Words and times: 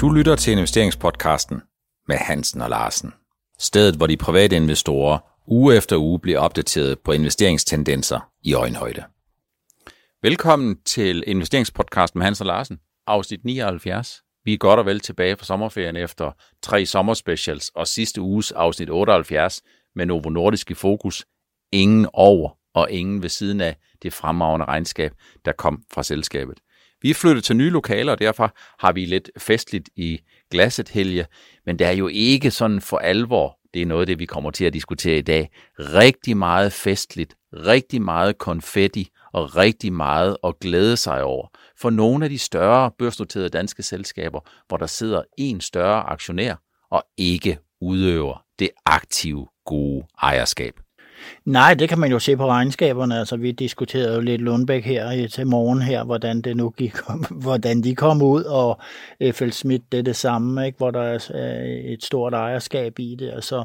Du 0.00 0.10
lytter 0.10 0.36
til 0.36 0.52
investeringspodcasten 0.52 1.62
med 2.08 2.16
Hansen 2.16 2.60
og 2.60 2.70
Larsen. 2.70 3.12
Stedet, 3.58 3.96
hvor 3.96 4.06
de 4.06 4.16
private 4.16 4.56
investorer 4.56 5.18
uge 5.46 5.76
efter 5.76 5.96
uge 5.96 6.20
bliver 6.20 6.38
opdateret 6.38 6.98
på 6.98 7.12
investeringstendenser 7.12 8.30
i 8.42 8.54
øjenhøjde. 8.54 9.04
Velkommen 10.22 10.76
til 10.84 11.24
investeringspodcasten 11.26 12.18
med 12.18 12.24
Hansen 12.24 12.42
og 12.42 12.46
Larsen, 12.46 12.78
afsnit 13.06 13.44
79. 13.44 14.22
Vi 14.44 14.52
er 14.52 14.58
godt 14.58 14.80
og 14.80 14.86
vel 14.86 15.00
tilbage 15.00 15.36
fra 15.36 15.44
sommerferien 15.44 15.96
efter 15.96 16.32
tre 16.62 16.86
sommerspecials 16.86 17.68
og 17.68 17.86
sidste 17.86 18.20
uges 18.20 18.52
afsnit 18.52 18.90
78 18.90 19.62
med 19.94 20.06
Novo 20.06 20.30
Nordisk 20.30 20.70
i 20.70 20.74
fokus. 20.74 21.26
Ingen 21.72 22.08
over 22.12 22.50
og 22.74 22.90
ingen 22.90 23.22
ved 23.22 23.28
siden 23.28 23.60
af 23.60 23.76
det 24.02 24.12
fremragende 24.12 24.66
regnskab, 24.66 25.12
der 25.44 25.52
kom 25.52 25.82
fra 25.92 26.02
selskabet. 26.02 26.58
Vi 27.06 27.10
er 27.10 27.14
flyttet 27.14 27.44
til 27.44 27.56
nye 27.56 27.70
lokaler, 27.70 28.12
og 28.12 28.18
derfor 28.18 28.54
har 28.78 28.92
vi 28.92 29.04
lidt 29.04 29.30
festligt 29.38 29.88
i 29.96 30.20
glasset, 30.50 30.88
Helge. 30.88 31.26
Men 31.66 31.78
det 31.78 31.86
er 31.86 31.90
jo 31.90 32.08
ikke 32.08 32.50
sådan 32.50 32.80
for 32.80 32.98
alvor, 32.98 33.58
det 33.74 33.82
er 33.82 33.86
noget 33.86 34.00
af 34.00 34.06
det, 34.06 34.18
vi 34.18 34.24
kommer 34.24 34.50
til 34.50 34.64
at 34.64 34.72
diskutere 34.72 35.18
i 35.18 35.22
dag. 35.22 35.50
Rigtig 35.78 36.36
meget 36.36 36.72
festligt, 36.72 37.34
rigtig 37.52 38.02
meget 38.02 38.38
konfetti 38.38 39.08
og 39.32 39.56
rigtig 39.56 39.92
meget 39.92 40.36
at 40.44 40.58
glæde 40.60 40.96
sig 40.96 41.22
over. 41.22 41.46
For 41.80 41.90
nogle 41.90 42.24
af 42.24 42.30
de 42.30 42.38
større 42.38 42.90
børsnoterede 42.98 43.48
danske 43.48 43.82
selskaber, 43.82 44.40
hvor 44.68 44.76
der 44.76 44.86
sidder 44.86 45.22
en 45.38 45.60
større 45.60 46.02
aktionær 46.02 46.54
og 46.90 47.04
ikke 47.16 47.58
udøver 47.80 48.44
det 48.58 48.70
aktive 48.86 49.46
gode 49.64 50.06
ejerskab. 50.22 50.85
Nej, 51.44 51.74
det 51.74 51.88
kan 51.88 51.98
man 51.98 52.10
jo 52.10 52.18
se 52.18 52.36
på 52.36 52.46
regnskaberne. 52.46 53.18
Altså, 53.18 53.36
vi 53.36 53.52
diskuterede 53.52 54.14
jo 54.14 54.20
lidt 54.20 54.40
Lundbæk 54.40 54.84
her 54.84 55.28
til 55.28 55.46
morgen 55.46 55.82
her, 55.82 56.04
hvordan 56.04 56.40
det 56.40 56.56
nu 56.56 56.70
gik, 56.70 56.94
hvordan 57.44 57.82
de 57.82 57.94
kom 57.94 58.22
ud, 58.22 58.42
og 58.42 58.80
øh, 59.20 59.32
FL 59.32 59.50
Schmidt 59.50 59.92
det 59.92 59.98
er 59.98 60.02
det 60.02 60.16
samme, 60.16 60.66
ikke? 60.66 60.78
hvor 60.78 60.90
der 60.90 61.02
er 61.02 61.30
øh, 61.34 61.92
et 61.92 62.04
stort 62.04 62.34
ejerskab 62.34 62.98
i 62.98 63.16
det. 63.18 63.30
Altså, 63.30 63.64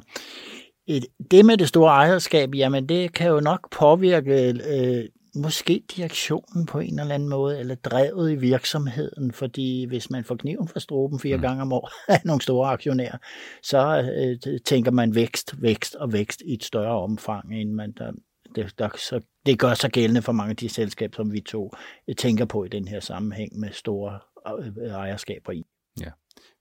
et, 0.88 1.06
det 1.32 1.46
med 1.46 1.58
det 1.58 1.68
store 1.68 1.92
ejerskab, 1.92 2.56
jamen 2.56 2.90
det 2.90 3.14
kan 3.14 3.28
jo 3.28 3.40
nok 3.40 3.72
påvirke 3.72 4.50
øh, 4.50 5.06
måske 5.36 5.84
direktionen 5.96 6.66
på 6.66 6.80
en 6.80 7.00
eller 7.00 7.16
anden 7.16 7.30
måde, 7.30 7.60
eller 7.60 7.76
drevet 7.76 8.32
i 8.32 8.36
virksomheden, 8.36 9.32
fordi 9.32 9.86
hvis 9.86 10.10
man 10.10 10.24
får 10.24 10.36
kniven 10.36 10.68
for 10.68 10.80
struben 10.80 11.20
fire 11.20 11.36
mm. 11.36 11.42
gange 11.42 11.62
om 11.62 11.74
året 11.74 11.94
af 12.16 12.22
nogle 12.26 12.42
store 12.42 12.70
aktionærer, 12.70 13.18
så 13.64 14.12
øh, 14.18 14.60
tænker 14.66 14.92
man 14.92 15.16
vækst, 15.16 15.62
vækst 15.62 15.96
og 15.96 16.14
vækst 16.14 16.42
i 16.46 16.54
et 16.54 16.64
større 16.64 17.02
omfang, 17.02 17.62
end 17.62 17.72
man 17.72 17.92
der, 17.92 18.12
det, 18.56 18.80
der, 18.80 18.90
så, 18.98 19.22
det 19.46 19.60
gør 19.60 19.74
sig 19.74 19.92
gældende 19.92 20.22
for 20.22 20.32
mange 20.32 20.50
af 20.50 20.58
de 20.58 20.70
selskaber, 20.70 21.16
som 21.16 21.34
vi 21.34 21.42
to 21.42 21.72
øh, 22.08 22.16
tænker 22.16 22.46
på 22.46 22.64
i 22.64 22.70
den 22.70 22.88
her 22.88 23.00
sammenhæng 23.00 23.60
med 23.60 23.72
store 23.72 24.20
øh, 24.60 24.92
ejerskaber 24.92 25.52
i. 25.52 25.64
Ja. 26.02 26.12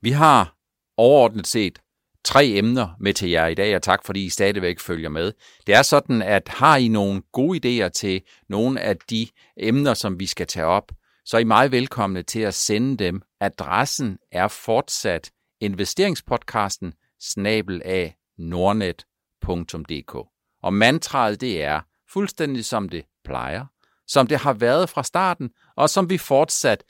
Vi 0.03 0.11
har 0.11 0.57
overordnet 0.97 1.47
set 1.47 1.79
tre 2.25 2.47
emner 2.47 2.89
med 3.01 3.15
til 3.15 3.31
jer 3.31 3.47
i 3.47 3.55
dag, 3.55 3.77
og 3.77 3.83
tak 3.83 4.07
fordi 4.07 4.25
I 4.25 4.29
stadigvæk 4.29 4.81
følger 4.81 5.09
med. 5.09 5.33
Det 5.67 5.75
er 5.75 5.83
sådan, 5.83 6.23
at 6.23 6.49
har 6.49 6.77
I 6.77 6.89
nogle 6.89 7.23
gode 7.33 7.85
idéer 7.85 7.89
til 7.89 8.23
nogle 8.49 8.81
af 8.81 8.97
de 8.97 9.27
emner, 9.57 9.95
som 9.95 10.21
vi 10.21 10.27
skal 10.27 10.47
tage 10.47 10.67
op, 10.67 10.93
så 11.25 11.37
er 11.37 11.41
I 11.41 11.45
meget 11.45 11.73
velkomne 11.73 12.23
til 12.23 12.41
at 12.41 12.55
sende 12.55 12.97
dem. 13.05 13.23
Adressen 13.41 14.19
er 14.33 14.49
fortsat 14.49 15.31
investeringspodcasten 15.61 16.93
snabel 17.21 17.83
af 17.85 18.15
nordnet.dk. 18.39 20.15
Og 20.63 20.73
mantraet 20.73 21.41
det 21.41 21.63
er 21.63 21.81
fuldstændig 22.13 22.65
som 22.65 22.89
det 22.89 23.05
plejer, 23.25 23.67
som 24.07 24.27
det 24.27 24.39
har 24.39 24.53
været 24.53 24.89
fra 24.89 25.03
starten, 25.03 25.51
og 25.77 25.91
som 25.91 26.11
vi 26.11 26.19
fortsat 26.19 26.85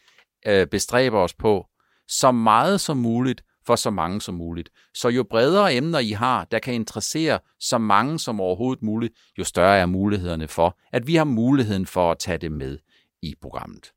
øh, 0.47 0.67
bestræber 0.67 1.19
os 1.19 1.35
på, 1.35 1.67
så 2.09 2.33
meget 2.33 2.81
som 2.81 2.97
muligt 2.97 3.43
for 3.67 3.77
så 3.77 3.91
mange 3.91 4.21
som 4.21 4.35
muligt. 4.35 4.71
Så 4.95 5.09
jo 5.09 5.23
bredere 5.31 5.75
emner 5.75 5.99
I 5.99 6.11
har, 6.11 6.45
der 6.45 6.59
kan 6.59 6.75
interessere 6.75 7.39
så 7.61 7.79
mange 7.79 8.19
som 8.19 8.41
overhovedet 8.41 8.83
muligt, 8.83 9.15
jo 9.39 9.45
større 9.45 9.79
er 9.79 9.87
mulighederne 9.87 10.49
for, 10.49 10.79
at 10.93 11.07
vi 11.07 11.15
har 11.15 11.25
muligheden 11.25 11.87
for 11.87 12.11
at 12.11 12.19
tage 12.19 12.39
det 12.39 12.53
med 12.53 12.79
i 13.23 13.35
programmet. 13.43 13.93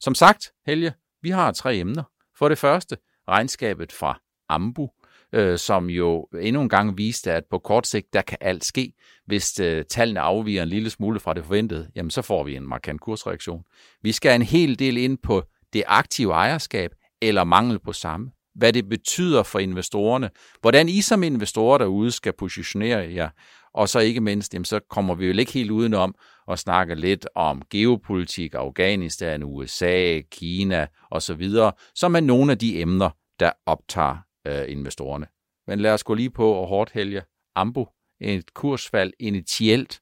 Som 0.00 0.14
sagt, 0.14 0.52
Helge, 0.66 0.92
vi 1.22 1.30
har 1.30 1.52
tre 1.52 1.76
emner. 1.76 2.02
For 2.38 2.48
det 2.48 2.58
første, 2.58 2.96
regnskabet 3.28 3.92
fra 3.92 4.20
Ambu, 4.48 4.88
øh, 5.32 5.58
som 5.58 5.90
jo 5.90 6.26
endnu 6.40 6.62
en 6.62 6.68
gang 6.68 6.98
viste, 6.98 7.32
at 7.32 7.44
på 7.50 7.58
kort 7.58 7.86
sigt, 7.86 8.12
der 8.12 8.22
kan 8.22 8.38
alt 8.40 8.64
ske. 8.64 8.92
Hvis 9.26 9.60
øh, 9.60 9.84
tallene 9.84 10.20
afviger 10.20 10.62
en 10.62 10.68
lille 10.68 10.90
smule 10.90 11.20
fra 11.20 11.34
det 11.34 11.44
forventede, 11.44 11.90
jamen 11.94 12.10
så 12.10 12.22
får 12.22 12.44
vi 12.44 12.56
en 12.56 12.68
markant 12.68 13.00
kursreaktion. 13.00 13.64
Vi 14.02 14.12
skal 14.12 14.34
en 14.34 14.42
hel 14.42 14.78
del 14.78 14.96
ind 14.96 15.18
på 15.22 15.42
det 15.72 15.82
aktive 15.86 16.32
ejerskab, 16.32 16.90
eller 17.22 17.44
mangel 17.44 17.78
på 17.78 17.92
samme 17.92 18.30
hvad 18.58 18.72
det 18.72 18.88
betyder 18.88 19.42
for 19.42 19.58
investorerne, 19.58 20.30
hvordan 20.60 20.88
I 20.88 21.00
som 21.00 21.22
investorer 21.22 21.78
derude 21.78 22.10
skal 22.10 22.32
positionere 22.32 23.14
jer, 23.14 23.28
og 23.74 23.88
så 23.88 23.98
ikke 23.98 24.20
mindst, 24.20 24.54
jamen, 24.54 24.64
så 24.64 24.80
kommer 24.90 25.14
vi 25.14 25.26
jo 25.26 25.32
ikke 25.38 25.52
helt 25.52 25.70
udenom 25.70 26.14
at 26.50 26.58
snakke 26.58 26.94
lidt 26.94 27.26
om 27.34 27.62
geopolitik, 27.70 28.54
Afghanistan, 28.54 29.42
USA, 29.42 30.20
Kina 30.30 30.86
osv., 31.10 31.50
som 31.94 32.14
er 32.14 32.20
nogle 32.20 32.52
af 32.52 32.58
de 32.58 32.80
emner, 32.80 33.10
der 33.40 33.50
optager 33.66 34.16
øh, 34.46 34.64
investorerne. 34.68 35.26
Men 35.66 35.80
lad 35.80 35.92
os 35.92 36.04
gå 36.04 36.14
lige 36.14 36.30
på 36.30 36.52
og 36.52 36.66
hårdt 36.68 36.90
hælge 36.90 37.22
Ambo, 37.54 37.88
et 38.20 38.54
kursfald 38.54 39.12
initielt 39.18 40.00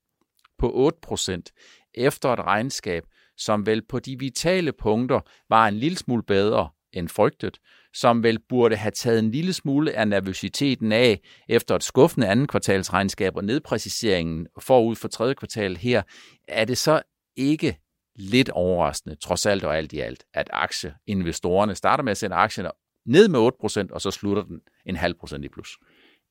på 0.59 0.93
8% 1.07 1.41
efter 1.95 2.33
et 2.33 2.41
regnskab, 2.41 3.05
som 3.37 3.67
vel 3.67 3.83
på 3.83 3.99
de 3.99 4.19
vitale 4.19 4.73
punkter 4.73 5.21
var 5.49 5.69
en 5.69 5.75
lille 5.75 5.99
smule 5.99 6.23
bedre 6.23 6.69
end 6.93 7.09
frygtet, 7.09 7.59
som 8.01 8.23
vel 8.23 8.39
burde 8.49 8.77
have 8.77 8.91
taget 8.91 9.19
en 9.19 9.31
lille 9.31 9.53
smule 9.53 9.93
af 9.93 10.09
nervøsiteten 10.09 10.93
af 10.93 11.21
efter 11.49 11.77
et 11.77 11.83
skuffende 11.83 12.29
andet 12.29 12.49
kvartalsregnskab 12.49 13.37
og 13.37 13.45
nedpræciseringen 13.45 14.47
forud 14.59 14.97
for 14.97 15.09
tredje 15.09 15.35
kvartal 15.35 15.77
her, 15.77 16.03
er 16.49 16.65
det 16.65 16.79
så 16.79 17.03
ikke 17.37 17.79
lidt 18.17 18.49
overraskende, 18.49 19.17
trods 19.17 19.47
alt 19.47 19.65
og 19.65 19.77
alt 19.77 19.93
i 19.93 20.01
alt, 20.01 20.25
at 20.35 20.51
aktieinvestorerne 20.53 21.75
starter 21.75 22.05
med 22.05 22.11
at 22.11 22.17
sende 22.17 22.37
aktierne 22.37 22.71
ned 23.07 23.29
med 23.29 23.39
8%, 23.89 23.95
og 23.95 24.01
så 24.01 24.11
slutter 24.11 24.43
den 24.43 24.61
en 24.87 24.97
halv 24.97 25.15
procent 25.15 25.45
i 25.45 25.49
plus. 25.49 25.79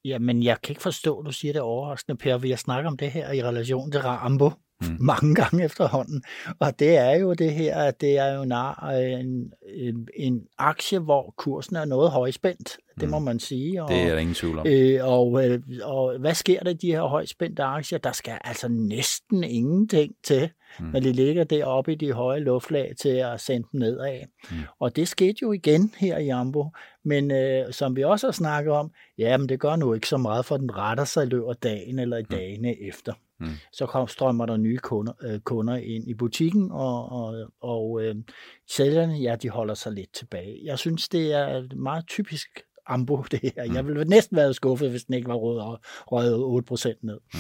Jamen, 0.06 0.44
jeg 0.44 0.62
kan 0.62 0.72
ikke 0.72 0.82
forstå, 0.82 1.20
at 1.20 1.26
du 1.26 1.32
siger 1.32 1.54
det 1.54 1.62
overraskende, 1.62 2.18
Per. 2.18 2.38
Vi 2.38 2.50
har 2.50 2.58
snakket 2.58 2.88
om 2.88 2.98
det 2.98 3.12
her 3.12 3.32
i 3.32 3.44
relation 3.44 3.92
til 3.92 4.02
Rambo 4.02 4.52
mm. 4.82 4.98
mange 5.00 5.36
gange 5.42 5.64
efterhånden. 5.64 6.24
Og 6.60 6.80
det 6.80 6.98
er 6.98 7.12
jo 7.12 7.34
det 7.34 7.54
her, 7.54 7.78
at 7.78 8.02
det 8.02 8.18
er 8.18 8.34
jo 8.34 8.42
en, 8.42 9.54
en, 9.68 10.08
en 10.16 10.42
aktie, 10.58 11.00
hvor 11.00 11.34
kursen 11.38 11.76
er 11.76 11.86
noget 11.86 12.12
højspændt. 12.12 12.78
Det 13.00 13.10
må 13.10 13.20
mm. 13.20 13.26
man 13.26 13.40
sige. 13.40 13.84
Og, 13.84 13.90
det 13.90 14.02
er 14.02 14.10
der 14.10 14.18
ingen 14.18 14.36
tvivl 14.36 14.60
om. 14.60 14.68
Øh, 14.68 15.00
og, 15.04 15.46
øh, 15.46 15.62
og 15.84 16.20
hvad 16.20 16.34
sker 16.34 16.60
der 16.60 16.72
i 16.72 16.74
de 16.74 16.92
her 16.92 17.02
højspændte 17.02 17.64
aktier? 17.64 18.00
Der 18.00 18.12
skal 18.12 18.38
altså 18.44 18.68
næsten 18.68 19.44
ingenting 19.44 20.14
til, 20.24 20.50
mm. 20.80 20.86
når 20.86 21.00
de 21.00 21.12
ligger 21.12 21.44
deroppe 21.44 21.92
i 21.92 21.96
de 21.96 22.12
høje 22.12 22.40
luftlag 22.40 22.94
til 23.02 23.10
at 23.10 23.42
sende 23.42 23.68
dem 23.72 23.80
nedad. 23.80 24.20
Mm. 24.52 24.58
Og 24.80 24.96
det 24.96 25.08
skete 25.08 25.38
jo 25.42 25.52
igen 25.52 25.94
her 25.98 26.18
i 26.18 26.30
Ambo. 26.30 26.70
Men 27.06 27.32
øh, 27.32 27.74
som 27.74 27.96
vi 27.96 28.04
også 28.04 28.28
har 28.28 28.32
snakket 28.32 28.74
om, 28.74 28.92
jamen 29.18 29.50
det 29.50 29.60
gør 29.60 29.76
nu 29.76 29.94
ikke 29.94 30.08
så 30.08 30.18
meget, 30.18 30.46
for 30.46 30.58
den 30.58 30.78
retter 30.78 31.06
sig 31.06 31.24
i 31.24 31.30
løbet 31.30 31.50
af 31.50 31.56
dagen 31.56 32.00
eller 32.00 32.18
i 32.18 32.22
mm. 32.22 32.38
dagene 32.38 32.82
efter. 32.88 33.14
Mm. 33.40 33.48
Så 33.74 33.86
kom, 33.86 34.08
strømmer 34.08 34.46
der 34.46 34.58
nye 34.58 34.78
kunder, 34.78 35.14
øh, 35.22 35.40
kunder 35.40 35.76
ind 35.76 36.10
i 36.10 36.14
butikken, 36.14 36.72
og, 36.72 37.12
og, 37.12 37.52
og 37.62 38.04
øh, 38.04 38.16
sælgerne, 38.70 39.14
ja, 39.14 39.36
de 39.36 39.50
holder 39.50 39.74
sig 39.74 39.92
lidt 39.92 40.14
tilbage. 40.14 40.62
Jeg 40.64 40.80
synes, 40.80 41.10
det 41.10 41.34
er 41.34 41.76
meget 41.76 42.08
typisk 42.08 42.48
ambo, 42.88 43.24
det 43.32 43.40
her. 43.42 43.68
Mm. 43.68 43.76
Jeg 43.76 43.88
ville 43.88 44.06
næsten 44.06 44.38
være 44.38 44.54
skuffet, 44.54 44.90
hvis 44.90 45.04
den 45.04 45.14
ikke 45.14 45.28
var 45.28 45.36
røget 46.08 46.94
8% 46.94 47.00
ned. 47.02 47.20
Mm. 47.34 47.40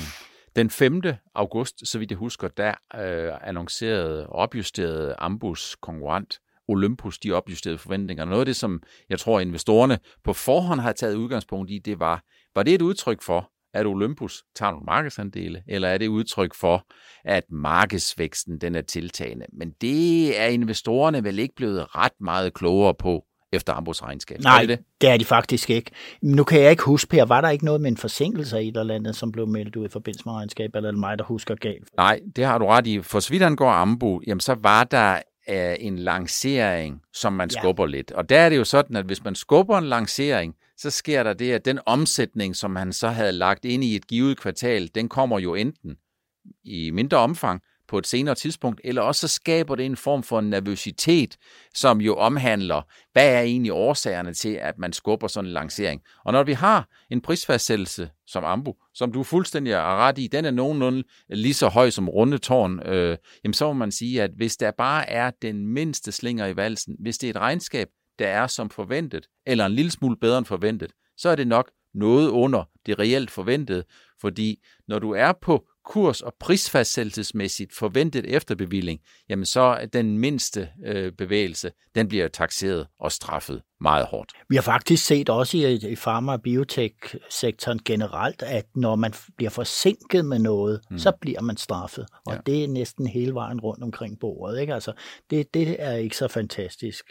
Den 0.55 0.69
5. 0.69 1.01
august, 1.35 1.87
så 1.87 1.99
vidt 1.99 2.11
jeg 2.11 2.17
husker, 2.17 2.47
der 2.47 2.73
øh, 2.95 3.33
annoncerede 3.41 4.27
og 4.27 4.35
opjusterede 4.35 5.15
Ambus 5.17 5.75
konkurrent 5.81 6.39
Olympus, 6.67 7.19
de 7.19 7.31
opjusterede 7.31 7.77
forventninger. 7.77 8.25
Noget 8.25 8.39
af 8.39 8.45
det, 8.45 8.55
som 8.55 8.81
jeg 9.09 9.19
tror, 9.19 9.39
investorerne 9.39 9.99
på 10.23 10.33
forhånd 10.33 10.79
har 10.79 10.91
taget 10.91 11.15
udgangspunkt 11.15 11.71
i, 11.71 11.79
det 11.79 11.99
var, 11.99 12.23
var 12.55 12.63
det 12.63 12.73
et 12.73 12.81
udtryk 12.81 13.21
for, 13.21 13.51
at 13.75 13.85
Olympus 13.85 14.43
tager 14.55 14.71
nogle 14.71 14.85
markedsandele, 14.85 15.63
eller 15.67 15.87
er 15.87 15.97
det 15.97 16.07
udtryk 16.07 16.55
for, 16.55 16.85
at 17.25 17.43
markedsvæksten 17.49 18.61
den 18.61 18.75
er 18.75 18.81
tiltagende? 18.81 19.45
Men 19.53 19.71
det 19.81 20.39
er 20.41 20.45
investorerne 20.45 21.23
vel 21.23 21.39
ikke 21.39 21.55
blevet 21.55 21.95
ret 21.95 22.21
meget 22.21 22.53
klogere 22.53 22.93
på 22.93 23.25
efter 23.53 23.73
Ambos 23.73 24.03
regnskab. 24.03 24.39
Nej, 24.39 24.61
er 24.61 24.67
det, 24.67 24.79
det? 25.01 25.09
er 25.09 25.17
de 25.17 25.25
faktisk 25.25 25.69
ikke. 25.69 25.91
Nu 26.21 26.43
kan 26.43 26.61
jeg 26.61 26.71
ikke 26.71 26.83
huske, 26.83 27.09
Per, 27.09 27.25
var 27.25 27.41
der 27.41 27.49
ikke 27.49 27.65
noget 27.65 27.81
med 27.81 27.91
en 27.91 27.97
forsinkelse 27.97 28.63
i 28.63 28.67
et 28.67 28.77
eller 28.77 28.95
andet, 28.95 29.15
som 29.15 29.31
blev 29.31 29.47
meldt 29.47 29.75
ud 29.75 29.85
i 29.85 29.89
forbindelse 29.89 30.23
med 30.25 30.33
regnskab, 30.33 30.75
eller 30.75 30.89
er 30.89 30.91
det 30.91 30.99
mig, 30.99 31.17
der 31.17 31.23
husker 31.23 31.55
galt? 31.55 31.89
Nej, 31.97 32.19
det 32.35 32.45
har 32.45 32.57
du 32.57 32.65
ret 32.65 32.87
i. 32.87 33.01
For 33.01 33.19
så 33.19 33.29
vidt 33.29 33.43
angår 33.43 33.69
Ambo, 33.69 34.21
jamen 34.27 34.39
så 34.39 34.55
var 34.61 34.83
der 34.83 35.19
uh, 35.49 35.85
en 35.85 35.99
lancering, 35.99 37.01
som 37.13 37.33
man 37.33 37.49
ja. 37.53 37.59
skubber 37.59 37.85
lidt. 37.85 38.11
Og 38.11 38.29
der 38.29 38.39
er 38.39 38.49
det 38.49 38.57
jo 38.57 38.63
sådan, 38.63 38.95
at 38.95 39.05
hvis 39.05 39.23
man 39.23 39.35
skubber 39.35 39.77
en 39.77 39.85
lancering, 39.85 40.55
så 40.77 40.89
sker 40.89 41.23
der 41.23 41.33
det, 41.33 41.51
at 41.51 41.65
den 41.65 41.79
omsætning, 41.85 42.55
som 42.55 42.75
han 42.75 42.93
så 42.93 43.07
havde 43.07 43.31
lagt 43.31 43.65
ind 43.65 43.83
i 43.83 43.95
et 43.95 44.07
givet 44.07 44.39
kvartal, 44.39 44.89
den 44.95 45.09
kommer 45.09 45.39
jo 45.39 45.55
enten 45.55 45.95
i 46.63 46.91
mindre 46.91 47.17
omfang, 47.17 47.61
på 47.87 47.97
et 47.97 48.07
senere 48.07 48.35
tidspunkt, 48.35 48.81
eller 48.83 49.01
også 49.01 49.27
så 49.27 49.33
skaber 49.33 49.75
det 49.75 49.85
en 49.85 49.95
form 49.95 50.23
for 50.23 50.41
nervøsitet, 50.41 51.37
som 51.75 52.01
jo 52.01 52.15
omhandler, 52.15 52.81
hvad 53.13 53.33
er 53.33 53.41
egentlig 53.41 53.73
årsagerne 53.73 54.33
til, 54.33 54.49
at 54.49 54.77
man 54.77 54.93
skubber 54.93 55.27
sådan 55.27 55.47
en 55.47 55.53
lancering. 55.53 56.01
Og 56.25 56.33
når 56.33 56.43
vi 56.43 56.53
har 56.53 56.87
en 57.11 57.21
prisfastsættelse 57.21 58.09
som 58.27 58.43
Ambu, 58.43 58.75
som 58.93 59.11
du 59.11 59.23
fuldstændig 59.23 59.73
er 59.73 59.81
ret 59.81 60.17
i, 60.17 60.27
den 60.27 60.45
er 60.45 60.51
nogenlunde 60.51 61.03
lige 61.29 61.53
så 61.53 61.67
høj 61.67 61.89
som 61.89 62.09
rundetårn, 62.09 62.87
øh, 62.87 63.17
jamen 63.43 63.53
så 63.53 63.67
må 63.67 63.73
man 63.73 63.91
sige, 63.91 64.23
at 64.23 64.31
hvis 64.35 64.57
der 64.57 64.71
bare 64.71 65.09
er 65.09 65.31
den 65.41 65.67
mindste 65.67 66.11
slinger 66.11 66.47
i 66.47 66.55
valsen, 66.55 66.95
hvis 66.99 67.17
det 67.17 67.27
er 67.27 67.31
et 67.31 67.39
regnskab, 67.39 67.87
der 68.19 68.27
er 68.27 68.47
som 68.47 68.69
forventet, 68.69 69.27
eller 69.45 69.65
en 69.65 69.71
lille 69.71 69.91
smule 69.91 70.17
bedre 70.17 70.37
end 70.37 70.45
forventet, 70.45 70.91
så 71.17 71.29
er 71.29 71.35
det 71.35 71.47
nok 71.47 71.71
noget 71.93 72.29
under 72.29 72.63
det 72.85 72.99
reelt 72.99 73.31
forventede, 73.31 73.83
fordi 74.21 74.63
når 74.87 74.99
du 74.99 75.11
er 75.11 75.31
på 75.41 75.67
kurs- 75.85 76.21
og 76.21 76.33
prisfastsættelsesmæssigt 76.39 77.73
forventet 77.73 78.25
efterbevilling, 78.35 78.99
jamen 79.29 79.45
så 79.45 79.61
er 79.61 79.85
den 79.85 80.17
mindste 80.17 80.69
øh, 80.85 81.11
bevægelse, 81.11 81.71
den 81.95 82.07
bliver 82.07 82.27
taxeret 82.27 82.87
og 82.99 83.11
straffet 83.11 83.61
meget 83.81 84.05
hårdt. 84.05 84.31
Vi 84.49 84.55
har 84.55 84.61
faktisk 84.61 85.05
set 85.05 85.29
også 85.29 85.57
i, 85.57 85.73
i 85.73 85.95
pharma- 85.95 86.31
og 86.31 86.41
biotech-sektoren 86.41 87.79
generelt, 87.85 88.43
at 88.43 88.65
når 88.75 88.95
man 88.95 89.13
bliver 89.37 89.49
forsinket 89.49 90.25
med 90.25 90.39
noget, 90.39 90.81
mm. 90.91 90.97
så 90.97 91.11
bliver 91.21 91.41
man 91.41 91.57
straffet. 91.57 92.05
Og 92.25 92.33
ja. 92.33 92.39
det 92.45 92.63
er 92.63 92.67
næsten 92.67 93.07
hele 93.07 93.33
vejen 93.33 93.59
rundt 93.59 93.83
omkring 93.83 94.19
bordet. 94.19 94.61
Ikke? 94.61 94.73
Altså, 94.73 94.91
det, 95.29 95.53
det 95.53 95.75
er 95.79 95.91
ikke 95.91 96.17
så 96.17 96.27
fantastisk. 96.27 97.05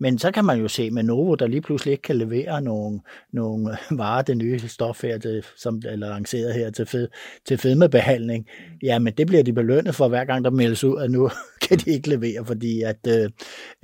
Men 0.00 0.18
så 0.18 0.30
kan 0.30 0.44
man 0.44 0.60
jo 0.60 0.68
se 0.68 0.90
med 0.90 1.02
Novo, 1.02 1.34
der 1.34 1.46
lige 1.46 1.60
pludselig 1.60 1.92
ikke 1.92 2.02
kan 2.02 2.16
levere 2.16 2.62
nogle, 2.62 3.00
nogle 3.32 3.78
varer, 3.90 4.22
det 4.22 4.36
nye 4.36 4.58
stof 4.58 5.02
her, 5.02 5.18
til, 5.18 5.44
som 5.56 5.82
er 5.86 5.96
lanceret 5.96 6.54
her 6.54 6.70
til, 6.70 6.86
fed, 6.86 7.08
til 7.46 7.58
fedmebehandling. 7.58 8.46
Jamen, 8.82 9.14
det 9.14 9.26
bliver 9.26 9.42
de 9.42 9.52
belønnet 9.52 9.94
for 9.94 10.08
hver 10.08 10.24
gang, 10.24 10.44
der 10.44 10.50
meldes 10.50 10.84
ud, 10.84 11.02
at 11.02 11.10
nu 11.10 11.30
kan 11.68 11.78
de 11.78 11.90
ikke 11.90 12.08
levere, 12.08 12.46
fordi 12.46 12.82
at, 12.82 13.06
øh, 13.08 13.30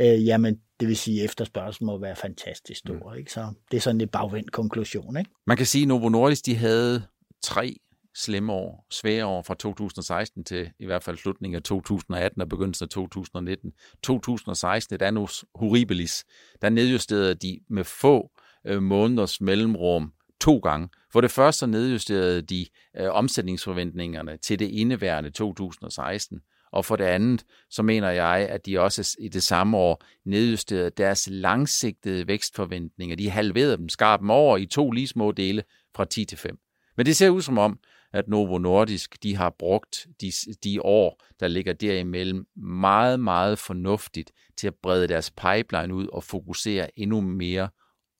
øh, 0.00 0.26
jamen, 0.26 0.58
det 0.80 0.88
vil 0.88 0.96
sige, 0.96 1.20
at 1.20 1.24
efterspørgselen 1.24 1.86
må 1.86 1.98
være 1.98 2.16
fantastisk 2.16 2.78
stor. 2.78 3.12
Mm. 3.12 3.18
Ikke? 3.18 3.32
Så 3.32 3.54
det 3.70 3.76
er 3.76 3.80
sådan 3.80 4.00
en 4.00 4.08
bagvendt 4.08 4.52
konklusion. 4.52 5.16
Ikke? 5.16 5.30
Man 5.46 5.56
kan 5.56 5.66
sige, 5.66 5.82
at 5.82 5.88
Novo 5.88 6.08
Nordisk 6.08 6.46
de 6.46 6.56
havde 6.56 7.02
tre 7.42 7.76
slemme 8.14 8.52
år, 8.52 8.86
svære 8.90 9.26
år 9.26 9.42
fra 9.42 9.54
2016 9.54 10.44
til 10.44 10.70
i 10.78 10.86
hvert 10.86 11.02
fald 11.02 11.16
slutningen 11.16 11.56
af 11.56 11.62
2018 11.62 12.40
og 12.40 12.48
begyndelsen 12.48 12.84
af 12.84 12.88
2019. 12.88 13.72
2016, 14.02 14.94
et 14.94 15.02
annus 15.02 15.44
horribilis, 15.54 16.24
der 16.62 16.68
nedjusterede 16.68 17.34
de 17.34 17.60
med 17.70 17.84
få 17.84 18.30
øh, 18.66 18.82
måneders 18.82 19.40
mellemrum 19.40 20.12
to 20.40 20.58
gange. 20.58 20.88
For 21.12 21.20
det 21.20 21.30
første 21.30 21.66
nedjusterede 21.66 22.42
de 22.42 22.66
øh, 22.96 23.08
omsætningsforventningerne 23.10 24.36
til 24.36 24.58
det 24.58 24.68
indeværende 24.68 25.30
2016, 25.30 26.40
og 26.74 26.84
for 26.84 26.96
det 26.96 27.04
andet, 27.04 27.44
så 27.70 27.82
mener 27.82 28.10
jeg, 28.10 28.46
at 28.50 28.66
de 28.66 28.80
også 28.80 29.16
i 29.20 29.28
det 29.28 29.42
samme 29.42 29.76
år 29.76 30.04
nedjusterede 30.24 30.90
deres 30.90 31.28
langsigtede 31.30 32.28
vækstforventninger. 32.28 33.16
De 33.16 33.30
halverede 33.30 33.76
dem, 33.76 33.88
skar 33.88 34.16
dem 34.16 34.30
over 34.30 34.56
i 34.56 34.66
to 34.66 34.90
lige 34.90 35.08
små 35.08 35.32
dele 35.32 35.62
fra 35.96 36.04
10 36.04 36.24
til 36.24 36.38
5. 36.38 36.58
Men 36.96 37.06
det 37.06 37.16
ser 37.16 37.28
ud 37.28 37.42
som 37.42 37.58
om, 37.58 37.78
at 38.12 38.28
Novo 38.28 38.58
Nordisk 38.58 39.22
de 39.22 39.36
har 39.36 39.54
brugt 39.58 40.06
de, 40.20 40.32
de 40.64 40.82
år, 40.82 41.22
der 41.40 41.48
ligger 41.48 41.72
derimellem, 41.72 42.46
meget, 42.56 43.20
meget 43.20 43.58
fornuftigt 43.58 44.32
til 44.56 44.66
at 44.66 44.74
brede 44.82 45.08
deres 45.08 45.30
pipeline 45.30 45.94
ud 45.94 46.06
og 46.12 46.24
fokusere 46.24 46.98
endnu 46.98 47.20
mere 47.20 47.68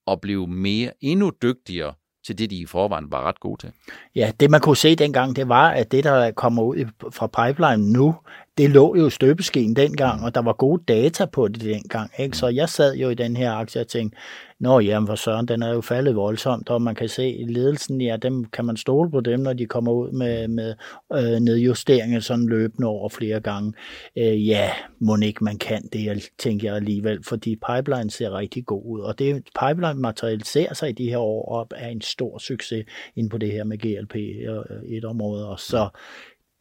og 0.06 0.20
blive 0.20 0.46
mere, 0.46 0.92
endnu 1.00 1.32
dygtigere 1.42 1.94
til 2.26 2.38
det, 2.38 2.50
de 2.50 2.56
i 2.56 2.66
forvejen 2.66 3.12
var 3.12 3.22
ret 3.22 3.40
gode 3.40 3.60
til. 3.60 3.72
Ja, 4.14 4.32
det 4.40 4.50
man 4.50 4.60
kunne 4.60 4.76
se 4.76 4.96
dengang, 4.96 5.36
det 5.36 5.48
var, 5.48 5.70
at 5.70 5.92
det, 5.92 6.04
der 6.04 6.30
kommer 6.30 6.62
ud 6.62 6.84
fra 7.10 7.26
pipeline 7.26 7.92
nu, 7.92 8.14
det 8.58 8.70
lå 8.70 8.96
jo 8.96 9.10
støbeskeen 9.10 9.76
dengang, 9.76 10.24
og 10.24 10.34
der 10.34 10.42
var 10.42 10.52
gode 10.52 10.82
data 10.88 11.24
på 11.24 11.48
det 11.48 11.60
dengang. 11.60 12.10
Ikke? 12.18 12.36
Så 12.36 12.48
jeg 12.48 12.68
sad 12.68 12.94
jo 12.96 13.08
i 13.10 13.14
den 13.14 13.36
her 13.36 13.52
aktie 13.52 13.80
og 13.80 13.88
tænkte, 13.88 14.18
Nå 14.60 14.80
jamen 14.80 15.06
for 15.06 15.14
søren, 15.14 15.48
den 15.48 15.62
er 15.62 15.72
jo 15.72 15.80
faldet 15.80 16.16
voldsomt, 16.16 16.70
og 16.70 16.82
man 16.82 16.94
kan 16.94 17.08
se 17.08 17.44
ledelsen, 17.48 18.00
ja, 18.00 18.16
dem 18.16 18.44
kan 18.44 18.64
man 18.64 18.76
stole 18.76 19.10
på 19.10 19.20
dem, 19.20 19.40
når 19.40 19.52
de 19.52 19.66
kommer 19.66 19.92
ud 19.92 20.12
med, 20.12 20.48
med 20.48 20.74
øh, 21.12 21.40
nedjusteringer 21.40 22.20
sådan 22.20 22.46
løbende 22.46 22.88
over 22.88 23.08
flere 23.08 23.40
gange. 23.40 23.72
Øh, 24.18 24.48
ja, 24.48 24.70
må 25.00 25.16
ikke 25.16 25.44
man 25.44 25.58
kan 25.58 25.88
det, 25.92 26.30
tænker 26.38 26.68
jeg 26.68 26.76
alligevel, 26.76 27.24
fordi 27.24 27.56
pipeline 27.56 28.10
ser 28.10 28.38
rigtig 28.38 28.66
god 28.66 28.82
ud, 28.84 29.00
og 29.00 29.18
det 29.18 29.44
pipeline 29.60 30.00
materialiserer 30.00 30.74
sig 30.74 30.88
i 30.88 30.92
de 30.92 31.08
her 31.08 31.18
år 31.18 31.52
op 31.52 31.72
er 31.76 31.88
en 31.88 32.00
stor 32.00 32.38
succes 32.38 32.84
ind 33.16 33.30
på 33.30 33.38
det 33.38 33.52
her 33.52 33.64
med 33.64 33.78
GLP 33.78 34.16
øh, 34.16 34.96
et 34.96 35.04
område, 35.04 35.48
og 35.48 35.60
så 35.60 35.88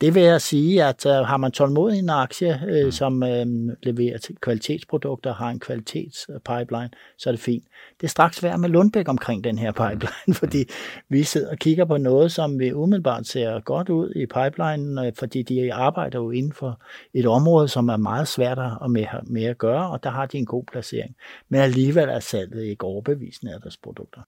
det 0.02 0.16
vil 0.16 0.24
jeg 0.24 0.42
sige, 0.42 0.84
at 0.84 1.06
uh, 1.06 1.12
har 1.12 1.38
man 1.38 1.52
tålmodig 1.52 2.00
en 2.00 2.10
aktie, 2.10 2.60
uh, 2.64 2.86
mm. 2.86 2.92
som 2.92 3.24
uh, 3.24 3.74
leverer 3.84 4.30
kvalitetsprodukter, 4.42 5.34
har 5.34 5.50
en 5.50 5.60
kvalitetspipeline, 5.60 6.90
så 7.18 7.30
er 7.30 7.32
det 7.32 7.40
fint. 7.40 7.64
Det 8.02 8.08
er 8.08 8.10
straks 8.10 8.44
værd 8.44 8.60
med 8.60 8.70
Lundbæk 8.70 9.10
omkring 9.10 9.44
den 9.44 9.58
her 9.58 9.72
pipeline, 9.72 10.24
mm. 10.28 10.34
fordi 10.34 10.66
vi 11.10 11.24
sidder 11.24 11.52
og 11.52 11.58
kigger 11.58 11.86
på 11.86 11.98
noget, 11.98 12.32
som 12.32 12.60
vi 12.60 12.74
umiddelbart 12.74 13.28
ser 13.28 13.60
godt 13.60 13.90
ud 13.90 14.14
i 14.16 14.26
pipelinen, 14.26 14.98
uh, 14.98 15.14
fordi 15.20 15.44
de 15.44 15.74
arbejder 15.74 16.20
jo 16.20 16.32
inden 16.32 16.54
for 16.54 16.82
et 17.14 17.28
område, 17.28 17.68
som 17.68 17.90
er 17.90 17.98
meget 17.98 18.28
svært 18.28 18.60
at 18.60 18.92
med, 18.92 19.06
med 19.24 19.44
at 19.44 19.58
gøre, 19.58 19.90
og 19.90 20.04
der 20.04 20.10
har 20.10 20.26
de 20.26 20.38
en 20.38 20.46
god 20.46 20.64
placering. 20.64 21.16
Men 21.50 21.62
alligevel 21.62 22.10
er 22.10 22.20
salget 22.20 22.64
ikke 22.64 22.86
overbevisende 22.86 23.54
af 23.54 23.62
deres 23.62 23.78
produkter. 23.78 24.22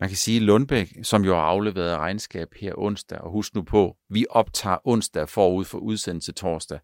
Man 0.00 0.08
kan 0.08 0.16
sige, 0.16 0.36
at 0.36 0.42
Lundbæk, 0.42 0.88
som 1.02 1.24
jo 1.24 1.34
har 1.34 1.42
afleveret 1.42 1.98
regnskab 1.98 2.48
her 2.60 2.72
onsdag, 2.78 3.18
og 3.18 3.30
husk 3.30 3.54
nu 3.54 3.62
på, 3.62 3.96
vi 4.08 4.26
optager 4.30 4.78
onsdag 4.84 5.28
forud 5.28 5.64
for 5.64 5.78
udsendelse 5.78 6.32
torsdag. 6.32 6.78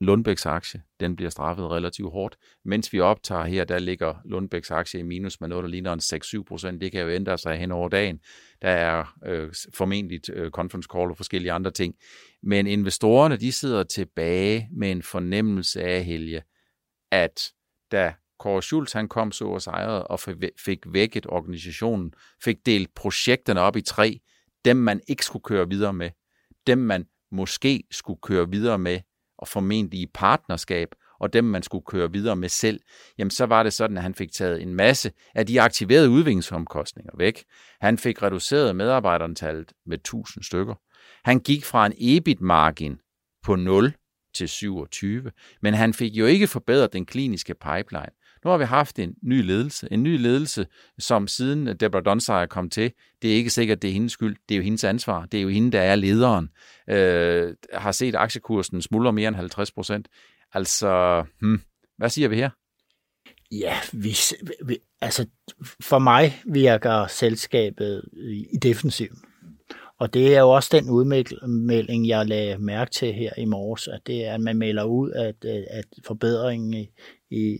Lundbæks 0.00 0.46
aktie, 0.46 0.82
den 1.00 1.16
bliver 1.16 1.30
straffet 1.30 1.70
relativt 1.70 2.12
hårdt. 2.12 2.36
Mens 2.64 2.92
vi 2.92 3.00
optager 3.00 3.44
her, 3.44 3.64
der 3.64 3.78
ligger 3.78 4.14
Lundbæks 4.24 4.70
aktie 4.70 5.00
i 5.00 5.02
minus 5.02 5.40
med 5.40 5.48
noget, 5.48 5.62
der 5.62 5.68
ligner 5.68 5.92
en 5.92 6.00
6-7 6.40 6.42
procent. 6.42 6.80
Det 6.80 6.92
kan 6.92 7.00
jo 7.00 7.10
ændre 7.10 7.38
sig 7.38 7.58
hen 7.58 7.72
over 7.72 7.88
dagen. 7.88 8.20
Der 8.62 8.68
er 8.68 9.18
øh, 9.26 9.52
formentlig 9.74 10.20
øh, 10.32 10.50
conference 10.50 10.88
call 10.92 11.10
og 11.10 11.16
forskellige 11.16 11.52
andre 11.52 11.70
ting. 11.70 11.94
Men 12.42 12.66
investorerne, 12.66 13.36
de 13.36 13.52
sidder 13.52 13.82
tilbage 13.82 14.68
med 14.72 14.90
en 14.90 15.02
fornemmelse 15.02 15.82
af, 15.82 16.04
Helge, 16.04 16.42
at 17.10 17.52
da 17.92 18.14
Kåre 18.40 18.62
Schultz, 18.62 18.92
han 18.92 19.08
kom 19.08 19.32
så 19.32 19.44
og 19.44 19.62
sejrede 19.62 20.06
og 20.06 20.20
fik 20.64 20.78
vækket 20.86 21.26
organisationen, 21.28 22.14
fik 22.44 22.66
delt 22.66 22.94
projekterne 22.94 23.60
op 23.60 23.76
i 23.76 23.80
tre, 23.80 24.20
dem 24.64 24.76
man 24.76 25.00
ikke 25.08 25.24
skulle 25.24 25.42
køre 25.42 25.68
videre 25.68 25.92
med, 25.92 26.10
dem 26.66 26.78
man 26.78 27.06
måske 27.32 27.82
skulle 27.90 28.20
køre 28.22 28.50
videre 28.50 28.78
med, 28.78 29.00
og 29.38 29.48
formentlig 29.48 30.00
i 30.00 30.06
partnerskab, 30.14 30.88
og 31.20 31.32
dem 31.32 31.44
man 31.44 31.62
skulle 31.62 31.84
køre 31.84 32.12
videre 32.12 32.36
med 32.36 32.48
selv, 32.48 32.80
jamen 33.18 33.30
så 33.30 33.46
var 33.46 33.62
det 33.62 33.72
sådan, 33.72 33.96
at 33.96 34.02
han 34.02 34.14
fik 34.14 34.32
taget 34.32 34.62
en 34.62 34.74
masse 34.74 35.12
af 35.34 35.46
de 35.46 35.60
aktiverede 35.60 36.10
udviklingsomkostninger 36.10 37.12
væk. 37.18 37.44
Han 37.80 37.98
fik 37.98 38.22
reduceret 38.22 38.76
medarbejderantallet 38.76 39.72
med 39.86 39.98
1000 39.98 40.44
stykker. 40.44 40.74
Han 41.24 41.38
gik 41.38 41.64
fra 41.64 41.86
en 41.86 41.92
EBIT-margin 41.98 42.98
på 43.42 43.56
0 43.56 43.92
til 44.34 44.48
27, 44.48 45.30
men 45.62 45.74
han 45.74 45.94
fik 45.94 46.12
jo 46.12 46.26
ikke 46.26 46.46
forbedret 46.46 46.92
den 46.92 47.06
kliniske 47.06 47.54
pipeline. 47.54 48.10
Nu 48.44 48.50
har 48.50 48.58
vi 48.58 48.64
haft 48.64 48.98
en 48.98 49.14
ny 49.22 49.42
ledelse. 49.42 49.88
En 49.90 50.02
ny 50.02 50.18
ledelse, 50.18 50.66
som 50.98 51.28
siden 51.28 51.66
Deborah 51.66 52.04
Donsager 52.04 52.46
kom 52.46 52.70
til, 52.70 52.92
det 53.22 53.30
er 53.30 53.34
ikke 53.34 53.50
sikkert, 53.50 53.82
det 53.82 53.88
er 53.88 53.92
hendes 53.94 54.12
skyld. 54.12 54.36
Det 54.48 54.54
er 54.54 54.56
jo 54.56 54.62
hendes 54.62 54.84
ansvar. 54.84 55.26
Det 55.26 55.38
er 55.38 55.42
jo 55.42 55.48
hende, 55.48 55.72
der 55.72 55.80
er 55.80 55.94
lederen. 55.94 56.50
Øh, 56.90 57.54
har 57.72 57.92
set 57.92 58.14
aktiekursen 58.14 58.82
smuldre 58.82 59.12
mere 59.12 59.28
end 59.28 59.36
50 59.36 59.72
procent. 59.72 60.08
Altså, 60.52 61.24
hmm, 61.40 61.60
hvad 61.98 62.08
siger 62.08 62.28
vi 62.28 62.36
her? 62.36 62.50
Ja, 63.52 63.76
vi, 63.92 64.16
vi, 64.66 64.78
altså 65.00 65.26
for 65.80 65.98
mig 65.98 66.40
virker 66.46 67.06
selskabet 67.06 68.04
i 68.52 68.56
defensiven. 68.62 69.18
Og 70.00 70.14
det 70.14 70.36
er 70.36 70.40
jo 70.40 70.50
også 70.50 70.68
den 70.72 70.90
udmelding, 70.90 72.08
jeg 72.08 72.26
lagde 72.26 72.58
mærke 72.58 72.90
til 72.90 73.12
her 73.12 73.30
i 73.38 73.44
morges, 73.44 73.88
at 73.88 74.00
det 74.06 74.26
er, 74.26 74.34
at 74.34 74.40
man 74.40 74.56
melder 74.56 74.84
ud, 74.84 75.10
at, 75.10 75.44
at 75.70 75.84
forbedringen 76.06 76.74
i, 76.74 76.90
i, 77.30 77.56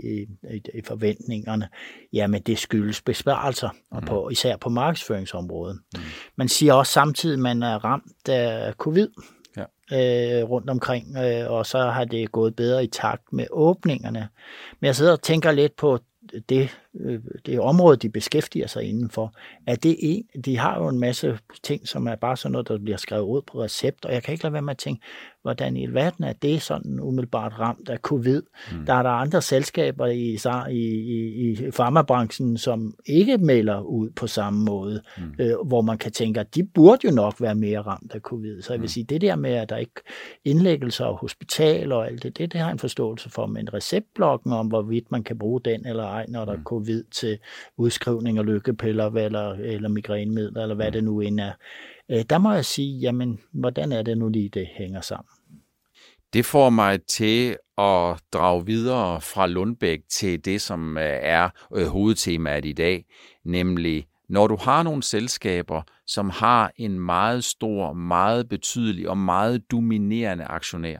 i, 0.50 0.62
i 0.74 0.82
forventningerne, 0.84 1.68
jamen 2.12 2.42
det 2.42 2.58
skyldes 2.58 3.02
besparelser, 3.02 3.68
og 3.90 4.02
på, 4.02 4.24
mm. 4.24 4.30
især 4.30 4.56
på 4.56 4.68
markedsføringsområdet. 4.68 5.80
Mm. 5.94 6.00
Man 6.36 6.48
siger 6.48 6.72
også 6.72 6.92
samtidig, 6.92 7.34
at 7.34 7.40
man 7.40 7.62
er 7.62 7.84
ramt 7.84 8.28
af 8.28 8.72
covid 8.72 9.08
ja. 9.56 9.62
øh, 9.92 10.50
rundt 10.50 10.70
omkring, 10.70 11.16
øh, 11.16 11.50
og 11.50 11.66
så 11.66 11.78
har 11.78 12.04
det 12.04 12.32
gået 12.32 12.56
bedre 12.56 12.84
i 12.84 12.88
takt 12.88 13.32
med 13.32 13.46
åbningerne. 13.50 14.28
Men 14.80 14.86
jeg 14.86 14.96
sidder 14.96 15.12
og 15.12 15.22
tænker 15.22 15.52
lidt 15.52 15.76
på 15.76 15.98
det 16.48 16.78
øh, 17.00 17.20
det 17.46 17.60
område, 17.60 17.96
de 17.96 18.08
beskæftiger 18.08 18.66
sig 18.66 18.82
indenfor, 18.82 19.34
at 19.66 19.82
det 19.82 19.96
en, 19.98 20.24
de 20.44 20.58
har 20.58 20.78
jo 20.78 20.88
en 20.88 20.98
masse 20.98 21.38
ting, 21.62 21.88
som 21.88 22.06
er 22.06 22.14
bare 22.14 22.36
sådan 22.36 22.52
noget, 22.52 22.68
der 22.68 22.78
bliver 22.78 22.96
skrevet 22.96 23.24
ud 23.24 23.42
på 23.42 23.62
recept, 23.62 24.04
og 24.04 24.12
jeg 24.12 24.22
kan 24.22 24.32
ikke 24.32 24.44
lade 24.44 24.52
være 24.52 24.62
med 24.62 24.70
at 24.70 24.78
tænke, 24.78 25.02
hvordan 25.42 25.76
i 25.76 25.86
verden 25.86 26.24
er 26.24 26.32
det 26.32 26.62
sådan 26.62 27.00
umiddelbart 27.00 27.58
ramt 27.58 27.88
af 27.88 27.98
covid. 27.98 28.42
Mm. 28.72 28.86
Der 28.86 28.94
er 28.94 29.02
der 29.02 29.10
andre 29.10 29.42
selskaber 29.42 30.06
i, 30.06 30.38
i, 30.70 30.76
i, 30.76 31.50
i 31.50 31.70
farmabranchen, 31.70 32.56
som 32.56 32.94
ikke 33.06 33.38
melder 33.38 33.80
ud 33.80 34.10
på 34.10 34.26
samme 34.26 34.64
måde, 34.64 35.02
mm. 35.18 35.22
øh, 35.38 35.66
hvor 35.66 35.80
man 35.80 35.98
kan 35.98 36.12
tænke, 36.12 36.40
at 36.40 36.54
de 36.54 36.64
burde 36.64 37.08
jo 37.08 37.14
nok 37.14 37.40
være 37.40 37.54
mere 37.54 37.80
ramt 37.80 38.12
af 38.14 38.20
covid. 38.20 38.62
Så 38.62 38.72
jeg 38.72 38.80
vil 38.80 38.84
mm. 38.84 38.88
sige, 38.88 39.04
det 39.04 39.20
der 39.20 39.36
med, 39.36 39.50
at 39.50 39.68
der 39.68 39.76
ikke 39.76 40.00
indlæggelser 40.44 41.04
og 41.04 41.16
hospitaler 41.16 41.96
og 41.96 42.06
alt 42.06 42.22
det, 42.22 42.38
det, 42.38 42.52
det 42.52 42.60
har 42.60 42.70
en 42.70 42.78
forståelse 42.78 43.30
for, 43.30 43.46
men 43.46 43.74
receptblokken 43.74 44.52
om, 44.52 44.66
hvorvidt 44.66 45.10
man 45.10 45.22
kan 45.22 45.38
bruge 45.38 45.60
den 45.64 45.86
eller 45.86 46.04
ej, 46.04 46.26
når 46.28 46.44
der 46.44 46.52
mm. 46.52 46.60
er 46.60 46.64
covid 46.64 46.79
til 47.10 47.38
udskrivning 47.76 48.38
af 48.38 48.46
lykkepiller 48.46 49.10
eller, 49.10 49.50
eller 49.52 49.88
migrænemidler, 49.88 50.62
eller 50.62 50.74
hvad 50.74 50.92
det 50.92 51.04
nu 51.04 51.20
end 51.20 51.40
er. 51.40 51.52
Øh, 52.10 52.24
der 52.30 52.38
må 52.38 52.52
jeg 52.52 52.64
sige, 52.64 52.98
jamen, 52.98 53.40
hvordan 53.52 53.92
er 53.92 54.02
det 54.02 54.18
nu 54.18 54.28
lige, 54.28 54.48
det 54.48 54.66
hænger 54.66 55.00
sammen? 55.00 55.30
Det 56.32 56.44
får 56.44 56.70
mig 56.70 57.02
til 57.02 57.56
at 57.78 58.20
drage 58.32 58.66
videre 58.66 59.20
fra 59.20 59.46
Lundbæk 59.46 60.00
til 60.10 60.44
det, 60.44 60.60
som 60.60 60.98
øh, 60.98 61.18
er 61.22 61.48
øh, 61.76 61.86
hovedtemaet 61.86 62.64
i 62.64 62.72
dag, 62.72 63.04
nemlig 63.44 64.06
når 64.28 64.46
du 64.46 64.56
har 64.56 64.82
nogle 64.82 65.02
selskaber, 65.02 65.82
som 66.06 66.30
har 66.30 66.72
en 66.76 67.00
meget 67.00 67.44
stor, 67.44 67.92
meget 67.92 68.48
betydelig 68.48 69.08
og 69.08 69.18
meget 69.18 69.70
dominerende 69.70 70.44
aktionær, 70.44 70.98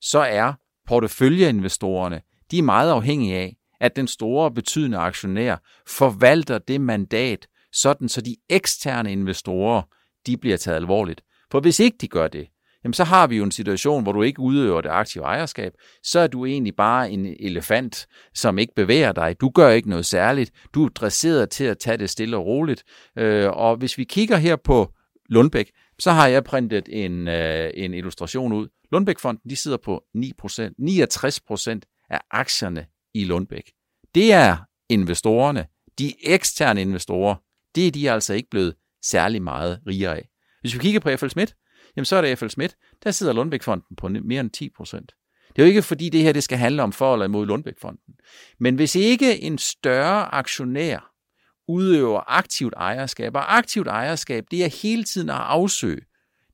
så 0.00 0.18
er 0.18 0.52
porteføljeinvestorerne, 0.86 2.20
de 2.50 2.58
er 2.58 2.62
meget 2.62 2.90
afhængige 2.90 3.36
af, 3.36 3.56
at 3.84 3.96
den 3.96 4.08
store 4.08 4.50
betydende 4.50 4.98
aktionær 4.98 5.56
forvalter 5.88 6.58
det 6.58 6.80
mandat, 6.80 7.46
sådan 7.72 8.08
så 8.08 8.20
de 8.20 8.36
eksterne 8.50 9.12
investorer, 9.12 9.82
de 10.26 10.36
bliver 10.36 10.56
taget 10.56 10.76
alvorligt. 10.76 11.22
For 11.50 11.60
hvis 11.60 11.80
ikke 11.80 11.96
de 12.00 12.08
gør 12.08 12.28
det, 12.28 12.46
jamen 12.84 12.92
så 12.92 13.04
har 13.04 13.26
vi 13.26 13.36
jo 13.36 13.44
en 13.44 13.50
situation, 13.50 14.02
hvor 14.02 14.12
du 14.12 14.22
ikke 14.22 14.40
udøver 14.40 14.80
det 14.80 14.88
aktive 14.88 15.24
ejerskab, 15.24 15.72
så 16.02 16.20
er 16.20 16.26
du 16.26 16.44
egentlig 16.46 16.76
bare 16.76 17.10
en 17.10 17.26
elefant, 17.40 18.06
som 18.34 18.58
ikke 18.58 18.74
bevæger 18.74 19.12
dig. 19.12 19.40
Du 19.40 19.48
gør 19.48 19.70
ikke 19.70 19.88
noget 19.88 20.06
særligt. 20.06 20.50
Du 20.74 20.84
er 20.84 20.88
dresseret 20.88 21.50
til 21.50 21.64
at 21.64 21.78
tage 21.78 21.96
det 21.96 22.10
stille 22.10 22.36
og 22.36 22.46
roligt. 22.46 22.84
Øh, 23.18 23.50
og 23.50 23.76
hvis 23.76 23.98
vi 23.98 24.04
kigger 24.04 24.36
her 24.36 24.56
på 24.56 24.92
Lundbæk, 25.28 25.70
så 25.98 26.12
har 26.12 26.26
jeg 26.26 26.44
printet 26.44 26.88
en, 26.92 27.28
øh, 27.28 27.70
en 27.74 27.94
illustration 27.94 28.52
ud. 28.52 28.68
Lundbæk-fonden, 28.92 29.50
de 29.50 29.56
sidder 29.56 29.78
på 29.84 30.04
9%, 30.14 30.74
69% 30.78 31.80
af 32.10 32.20
aktierne 32.30 32.86
i 33.14 33.24
Lundbæk. 33.24 33.72
Det 34.14 34.32
er 34.32 34.56
investorerne, 34.88 35.66
de 35.98 36.14
eksterne 36.26 36.80
investorer, 36.80 37.34
det 37.74 37.86
er 37.86 37.90
de 37.90 38.10
altså 38.10 38.34
ikke 38.34 38.50
blevet 38.50 38.74
særlig 39.02 39.42
meget 39.42 39.80
rigere 39.86 40.16
af. 40.16 40.28
Hvis 40.60 40.74
vi 40.74 40.78
kigger 40.78 41.00
på 41.00 41.16
FL 41.16 41.28
Schmidt, 41.28 41.56
jamen 41.96 42.04
så 42.04 42.16
er 42.16 42.20
det 42.20 42.38
FL 42.38 42.48
Schmidt, 42.48 42.76
der 43.04 43.10
sidder 43.10 43.32
Lundbæk-fonden 43.32 43.96
på 43.96 44.08
mere 44.08 44.40
end 44.40 44.50
10 44.50 44.68
procent. 44.76 45.12
Det 45.48 45.62
er 45.62 45.66
jo 45.66 45.68
ikke 45.68 45.82
fordi 45.82 46.08
det 46.08 46.22
her 46.22 46.32
det 46.32 46.42
skal 46.42 46.58
handle 46.58 46.82
om 46.82 46.92
for 46.92 47.12
eller 47.12 47.26
imod 47.26 47.46
Lundbæk-fonden. 47.46 48.14
Men 48.60 48.74
hvis 48.74 48.94
ikke 48.94 49.40
en 49.40 49.58
større 49.58 50.34
aktionær 50.34 51.10
udøver 51.68 52.20
aktivt 52.26 52.74
ejerskab, 52.76 53.34
og 53.34 53.56
aktivt 53.56 53.88
ejerskab, 53.88 54.44
det 54.50 54.64
er 54.64 54.82
hele 54.82 55.04
tiden 55.04 55.30
at 55.30 55.36
afsøge 55.36 56.00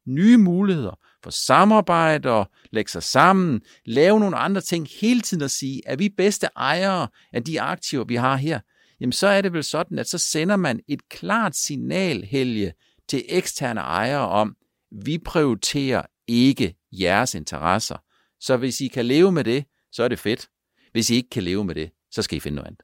nye 0.06 0.36
muligheder 0.36 0.98
for 1.22 1.30
samarbejde 1.30 2.30
og 2.30 2.50
lægge 2.70 2.90
sig 2.90 3.02
sammen, 3.02 3.60
lave 3.84 4.20
nogle 4.20 4.36
andre 4.36 4.60
ting, 4.60 4.88
hele 5.00 5.20
tiden 5.20 5.42
at 5.42 5.50
sige, 5.50 5.82
at 5.86 5.98
vi 5.98 6.08
bedste 6.08 6.48
ejere 6.56 7.08
af 7.32 7.44
de 7.44 7.60
aktiver, 7.60 8.04
vi 8.04 8.14
har 8.14 8.36
her, 8.36 8.60
jamen 9.00 9.12
så 9.12 9.26
er 9.26 9.40
det 9.40 9.52
vel 9.52 9.64
sådan, 9.64 9.98
at 9.98 10.08
så 10.08 10.18
sender 10.18 10.56
man 10.56 10.80
et 10.88 11.08
klart 11.08 11.56
signal, 11.56 12.24
Helge, 12.24 12.72
til 13.08 13.24
eksterne 13.28 13.80
ejere 13.80 14.28
om, 14.28 14.56
vi 15.04 15.18
prioriterer 15.18 16.02
ikke 16.28 16.74
jeres 16.92 17.34
interesser. 17.34 17.96
Så 18.40 18.56
hvis 18.56 18.80
I 18.80 18.88
kan 18.88 19.06
leve 19.06 19.32
med 19.32 19.44
det, 19.44 19.64
så 19.92 20.02
er 20.02 20.08
det 20.08 20.18
fedt. 20.18 20.48
Hvis 20.92 21.10
I 21.10 21.14
ikke 21.14 21.30
kan 21.30 21.42
leve 21.42 21.64
med 21.64 21.74
det, 21.74 21.90
så 22.10 22.22
skal 22.22 22.36
I 22.36 22.40
finde 22.40 22.56
noget 22.56 22.66
andet. 22.66 22.82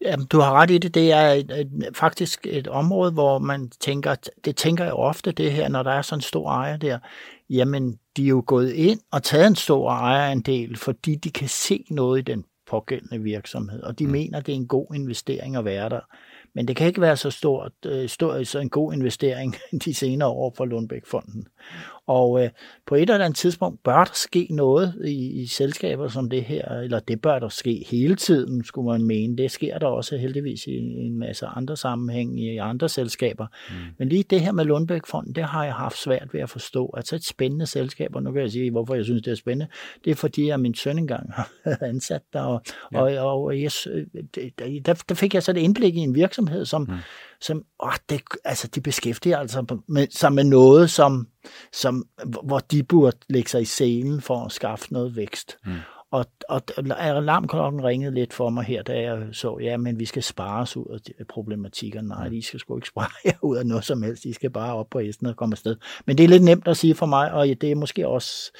Jamen, 0.00 0.26
du 0.26 0.40
har 0.40 0.52
ret 0.52 0.70
i 0.70 0.78
det. 0.78 0.94
Det 0.94 1.12
er 1.12 1.28
et, 1.28 1.50
et, 1.50 1.96
faktisk 1.96 2.46
et 2.46 2.68
område, 2.68 3.12
hvor 3.12 3.38
man 3.38 3.70
tænker, 3.80 4.14
det 4.44 4.56
tænker 4.56 4.84
jeg 4.84 4.92
ofte 4.92 5.32
det 5.32 5.52
her, 5.52 5.68
når 5.68 5.82
der 5.82 5.90
er 5.90 6.02
sådan 6.02 6.18
en 6.18 6.22
stor 6.22 6.50
ejer 6.50 6.76
der. 6.76 6.98
Jamen, 7.50 7.98
de 8.16 8.24
er 8.24 8.28
jo 8.28 8.44
gået 8.46 8.72
ind 8.72 9.00
og 9.12 9.22
taget 9.22 9.46
en 9.46 9.56
stor 9.56 9.90
ejerandel, 9.90 10.76
fordi 10.76 11.14
de 11.14 11.30
kan 11.30 11.48
se 11.48 11.84
noget 11.90 12.18
i 12.18 12.22
den 12.22 12.44
pågældende 12.66 13.22
virksomhed, 13.22 13.82
og 13.82 13.98
de 13.98 14.06
mm. 14.06 14.12
mener, 14.12 14.40
det 14.40 14.52
er 14.52 14.56
en 14.56 14.68
god 14.68 14.94
investering 14.94 15.56
at 15.56 15.64
være 15.64 15.88
der. 15.88 16.00
Men 16.54 16.68
det 16.68 16.76
kan 16.76 16.86
ikke 16.86 17.00
være 17.00 17.16
så 17.16 17.30
stort, 17.30 17.72
øh, 17.86 18.08
stor, 18.08 18.42
så 18.42 18.58
en 18.58 18.70
god 18.70 18.92
investering 18.92 19.56
de 19.84 19.94
senere 19.94 20.28
år 20.28 20.54
for 20.56 20.64
Lundbæk-fonden. 20.64 21.46
Og 22.06 22.44
øh, 22.44 22.50
på 22.86 22.94
et 22.94 23.00
eller 23.00 23.24
andet 23.24 23.36
tidspunkt 23.36 23.82
bør 23.82 24.04
der 24.04 24.14
ske 24.14 24.46
noget 24.50 24.94
i, 25.04 25.42
i 25.42 25.46
selskaber 25.46 26.08
som 26.08 26.30
det 26.30 26.44
her, 26.44 26.68
eller 26.68 26.98
det 26.98 27.20
bør 27.20 27.38
der 27.38 27.48
ske 27.48 27.86
hele 27.90 28.16
tiden, 28.16 28.64
skulle 28.64 28.90
man 28.90 29.04
mene. 29.04 29.36
Det 29.36 29.50
sker 29.50 29.78
der 29.78 29.86
også 29.86 30.16
heldigvis 30.16 30.66
i, 30.66 30.76
en 30.76 31.18
masse 31.18 31.46
andre 31.46 31.76
sammenhæng 31.76 32.40
i 32.40 32.56
andre 32.56 32.88
selskaber. 32.88 33.46
Mm. 33.70 33.74
Men 33.98 34.08
lige 34.08 34.22
det 34.22 34.40
her 34.40 34.52
med 34.52 34.64
Lundbæk-fonden, 34.64 35.34
det 35.34 35.44
har 35.44 35.64
jeg 35.64 35.74
haft 35.74 35.98
svært 35.98 36.34
ved 36.34 36.40
at 36.40 36.50
forstå. 36.50 36.94
Altså 36.96 37.16
et 37.16 37.24
spændende 37.24 37.66
selskab, 37.66 38.14
og 38.14 38.22
nu 38.22 38.32
kan 38.32 38.42
jeg 38.42 38.50
sige, 38.50 38.70
hvorfor 38.70 38.94
jeg 38.94 39.04
synes, 39.04 39.22
det 39.22 39.30
er 39.30 39.34
spændende. 39.34 39.72
Det 40.04 40.10
er 40.10 40.14
fordi, 40.14 40.48
jeg 40.48 40.60
min 40.60 40.74
søn 40.74 40.98
engang 40.98 41.32
har 41.32 41.48
ansat 41.88 42.22
der, 42.32 42.40
og, 42.40 42.62
ja. 42.92 43.22
og, 43.22 43.44
og 43.44 43.62
jeg, 43.62 43.70
der, 44.86 45.02
der 45.08 45.14
fik 45.14 45.34
jeg 45.34 45.42
så 45.42 45.50
et 45.50 45.56
indblik 45.56 45.96
i 45.96 45.98
en 45.98 46.14
virksomhed, 46.14 46.64
som, 46.64 46.82
mm 46.82 46.94
som 47.40 47.62
åh, 47.80 47.92
det, 48.08 48.22
altså, 48.44 48.68
de 48.68 48.80
beskæftiger 48.80 49.38
altså 49.38 49.80
med, 49.88 50.06
sig 50.10 50.32
med 50.32 50.44
noget, 50.44 50.90
som, 50.90 51.28
som, 51.72 52.08
hvor 52.44 52.58
de 52.58 52.82
burde 52.82 53.16
lægge 53.28 53.50
sig 53.50 53.62
i 53.62 53.64
scenen 53.64 54.20
for 54.20 54.44
at 54.44 54.52
skaffe 54.52 54.92
noget 54.92 55.16
vækst. 55.16 55.56
Mm. 55.66 55.72
Og, 56.10 56.26
og 56.48 56.62
alarmklokken 56.98 57.84
ringede 57.84 58.14
lidt 58.14 58.32
for 58.32 58.50
mig 58.50 58.64
her, 58.64 58.82
da 58.82 59.00
jeg 59.00 59.26
så, 59.32 59.58
ja, 59.62 59.76
men 59.76 59.98
vi 59.98 60.04
skal 60.04 60.22
spare 60.22 60.62
os 60.62 60.76
ud 60.76 61.00
af 61.18 61.26
problematikkerne. 61.26 62.08
Nej, 62.08 62.28
de 62.28 62.42
skal 62.42 62.60
sgu 62.60 62.76
ikke 62.76 62.88
spare 62.94 63.10
jer 63.24 63.32
ud 63.42 63.56
af 63.56 63.66
noget 63.66 63.84
som 63.84 64.02
helst. 64.02 64.24
De 64.24 64.34
skal 64.34 64.50
bare 64.50 64.74
op 64.74 64.90
på 64.90 64.98
hesten 64.98 65.26
og 65.26 65.36
komme 65.36 65.52
afsted. 65.52 65.76
Men 66.06 66.18
det 66.18 66.24
er 66.24 66.28
lidt 66.28 66.42
nemt 66.42 66.68
at 66.68 66.76
sige 66.76 66.94
for 66.94 67.06
mig, 67.06 67.32
og 67.32 67.46
det 67.46 67.64
er 67.64 67.74
måske 67.74 68.08
også, 68.08 68.52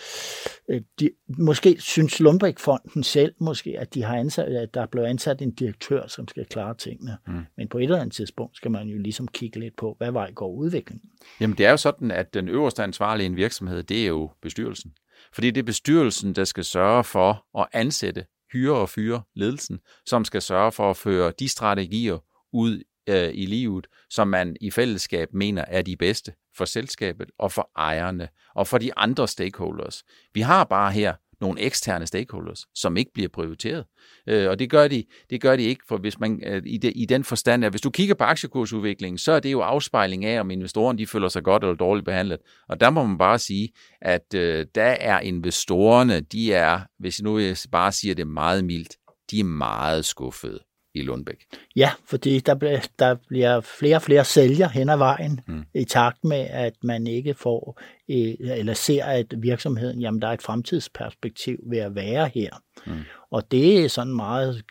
øh, 0.69 0.81
de, 1.01 1.11
måske 1.29 1.77
synes 1.81 2.21
Lundbæk-fonden 2.21 3.03
selv, 3.03 3.35
måske, 3.39 3.79
at 3.79 3.95
de 3.95 4.03
har 4.03 4.17
ansat, 4.17 4.47
at 4.47 4.75
der 4.75 4.83
er 4.83 4.87
blevet 4.87 5.07
ansat 5.07 5.43
en 5.43 5.55
direktør, 5.55 6.07
som 6.07 6.29
skal 6.29 6.45
klare 6.45 6.75
tingene. 6.75 7.17
Mm. 7.27 7.45
Men 7.57 7.69
på 7.69 7.79
et 7.79 7.83
eller 7.83 8.01
andet 8.01 8.15
tidspunkt 8.15 8.57
skal 8.57 8.71
man 8.71 8.89
jo 8.89 8.99
ligesom 8.99 9.29
kigge 9.29 9.61
lidt 9.61 9.77
på, 9.77 9.95
hvad 9.99 10.13
vej 10.13 10.33
går 10.33 10.53
udviklingen. 10.53 11.11
Jamen 11.41 11.59
det 11.59 11.67
er 11.67 11.71
jo 11.71 11.77
sådan, 11.77 12.11
at 12.11 12.35
den 12.35 12.49
øverste 12.49 12.83
ansvarlige 12.83 13.25
i 13.25 13.31
en 13.31 13.37
virksomhed, 13.37 13.83
det 13.83 14.03
er 14.03 14.07
jo 14.07 14.31
bestyrelsen. 14.43 14.93
Fordi 15.33 15.51
det 15.51 15.61
er 15.61 15.65
bestyrelsen, 15.65 16.33
der 16.33 16.45
skal 16.45 16.65
sørge 16.65 17.05
for 17.05 17.61
at 17.61 17.67
ansætte, 17.73 18.27
hyre 18.53 18.77
og 18.77 18.89
fyre 18.89 19.23
ledelsen, 19.35 19.81
som 20.07 20.25
skal 20.25 20.43
sørge 20.43 20.73
for 20.73 20.91
at 20.91 20.97
føre 20.97 21.33
de 21.39 21.49
strategier 21.49 22.19
ud 22.53 22.83
øh, 23.09 23.31
i 23.35 23.47
livet, 23.47 23.87
som 24.11 24.29
man 24.29 24.57
i 24.61 24.71
fællesskab 24.71 25.29
mener 25.33 25.65
er 25.69 25.83
de 25.83 25.97
bedste 25.97 26.33
for 26.57 26.65
selskabet 26.65 27.31
og 27.39 27.53
for 27.53 27.71
ejerne 27.77 28.29
og 28.55 28.67
for 28.67 28.79
de 28.79 28.99
andre 28.99 29.29
stakeholders. 29.29 30.03
Vi 30.35 30.41
har 30.41 30.65
bare 30.65 30.93
her 30.93 31.15
nogle 31.41 31.61
eksterne 31.61 32.07
stakeholders, 32.07 32.67
som 32.75 32.97
ikke 32.97 33.11
bliver 33.15 33.29
prioriteret. 33.29 33.85
Øh, 34.27 34.51
og 34.51 34.59
det 34.59 34.71
gør, 34.71 34.89
de, 34.89 35.05
det 35.31 35.41
gør 35.41 35.57
de 35.57 35.63
ikke, 35.63 35.83
for 35.89 35.97
hvis 35.97 36.21
man 36.21 36.43
øh, 36.47 36.63
i, 36.67 36.79
de, 36.79 36.93
i 36.93 37.05
den 37.05 37.25
forstand, 37.25 37.65
at 37.65 37.73
hvis 37.73 37.81
du 37.81 37.91
kigger 37.91 38.15
på 38.15 38.25
aktiekursudviklingen, 38.25 39.19
så 39.19 39.33
er 39.33 39.41
det 39.41 39.53
jo 39.53 39.61
afspejling 39.61 40.25
af, 40.25 40.41
om 40.41 40.51
investorerne 40.51 40.99
de 40.99 41.07
føler 41.07 41.29
sig 41.29 41.45
godt 41.45 41.63
eller 41.63 41.77
dårligt 41.77 42.05
behandlet. 42.05 42.39
Og 42.69 42.81
der 42.81 42.91
må 42.91 43.07
man 43.07 43.19
bare 43.19 43.39
sige, 43.39 43.69
at 44.03 44.35
øh, 44.35 44.67
der 44.75 44.83
er 45.01 45.21
investorerne, 45.21 46.21
de 46.21 46.53
er, 46.53 46.81
hvis 46.99 47.23
nu 47.23 47.41
bare 47.73 47.93
siger 47.93 48.15
det 48.15 48.27
meget 48.27 48.65
mildt, 48.65 48.97
de 49.31 49.41
er 49.41 49.45
meget 49.45 50.05
skuffede 50.05 50.66
i 50.97 51.03
Lundbæk. 51.03 51.47
Ja, 51.77 51.91
fordi 52.05 52.41
der, 52.41 52.55
bliver, 52.55 52.81
der 52.99 53.17
bliver 53.29 53.61
flere 53.61 53.97
og 53.97 54.03
flere 54.03 54.25
sælger 54.25 54.69
hen 54.69 54.89
ad 54.89 54.97
vejen 54.97 55.41
mm. 55.47 55.65
i 55.75 55.85
takt 55.85 56.25
med, 56.25 56.47
at 56.51 56.75
man 56.83 57.07
ikke 57.07 57.35
får, 57.35 57.81
eller 58.09 58.75
ser, 58.75 59.05
at 59.05 59.35
virksomheden, 59.37 60.01
jamen 60.01 60.23
der 60.23 60.29
er 60.29 60.33
et 60.33 60.43
fremtidsperspektiv 60.43 61.59
ved 61.67 61.79
at 61.79 61.95
være 61.95 62.31
her. 62.35 62.51
Mm. 62.87 62.93
Og 63.31 63.51
det 63.51 63.85
er 63.85 63.89
sådan 63.89 64.15
meget, 64.15 64.65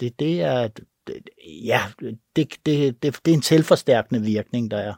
det, 0.00 0.20
det 0.20 0.42
er, 0.42 0.68
ja, 1.64 1.80
det, 2.36 2.48
det, 2.66 3.02
det, 3.02 3.18
det 3.24 3.30
er 3.30 3.36
en 3.36 3.42
selvforstærkende 3.42 4.22
virkning, 4.22 4.70
der 4.70 4.78
er. 4.78 4.94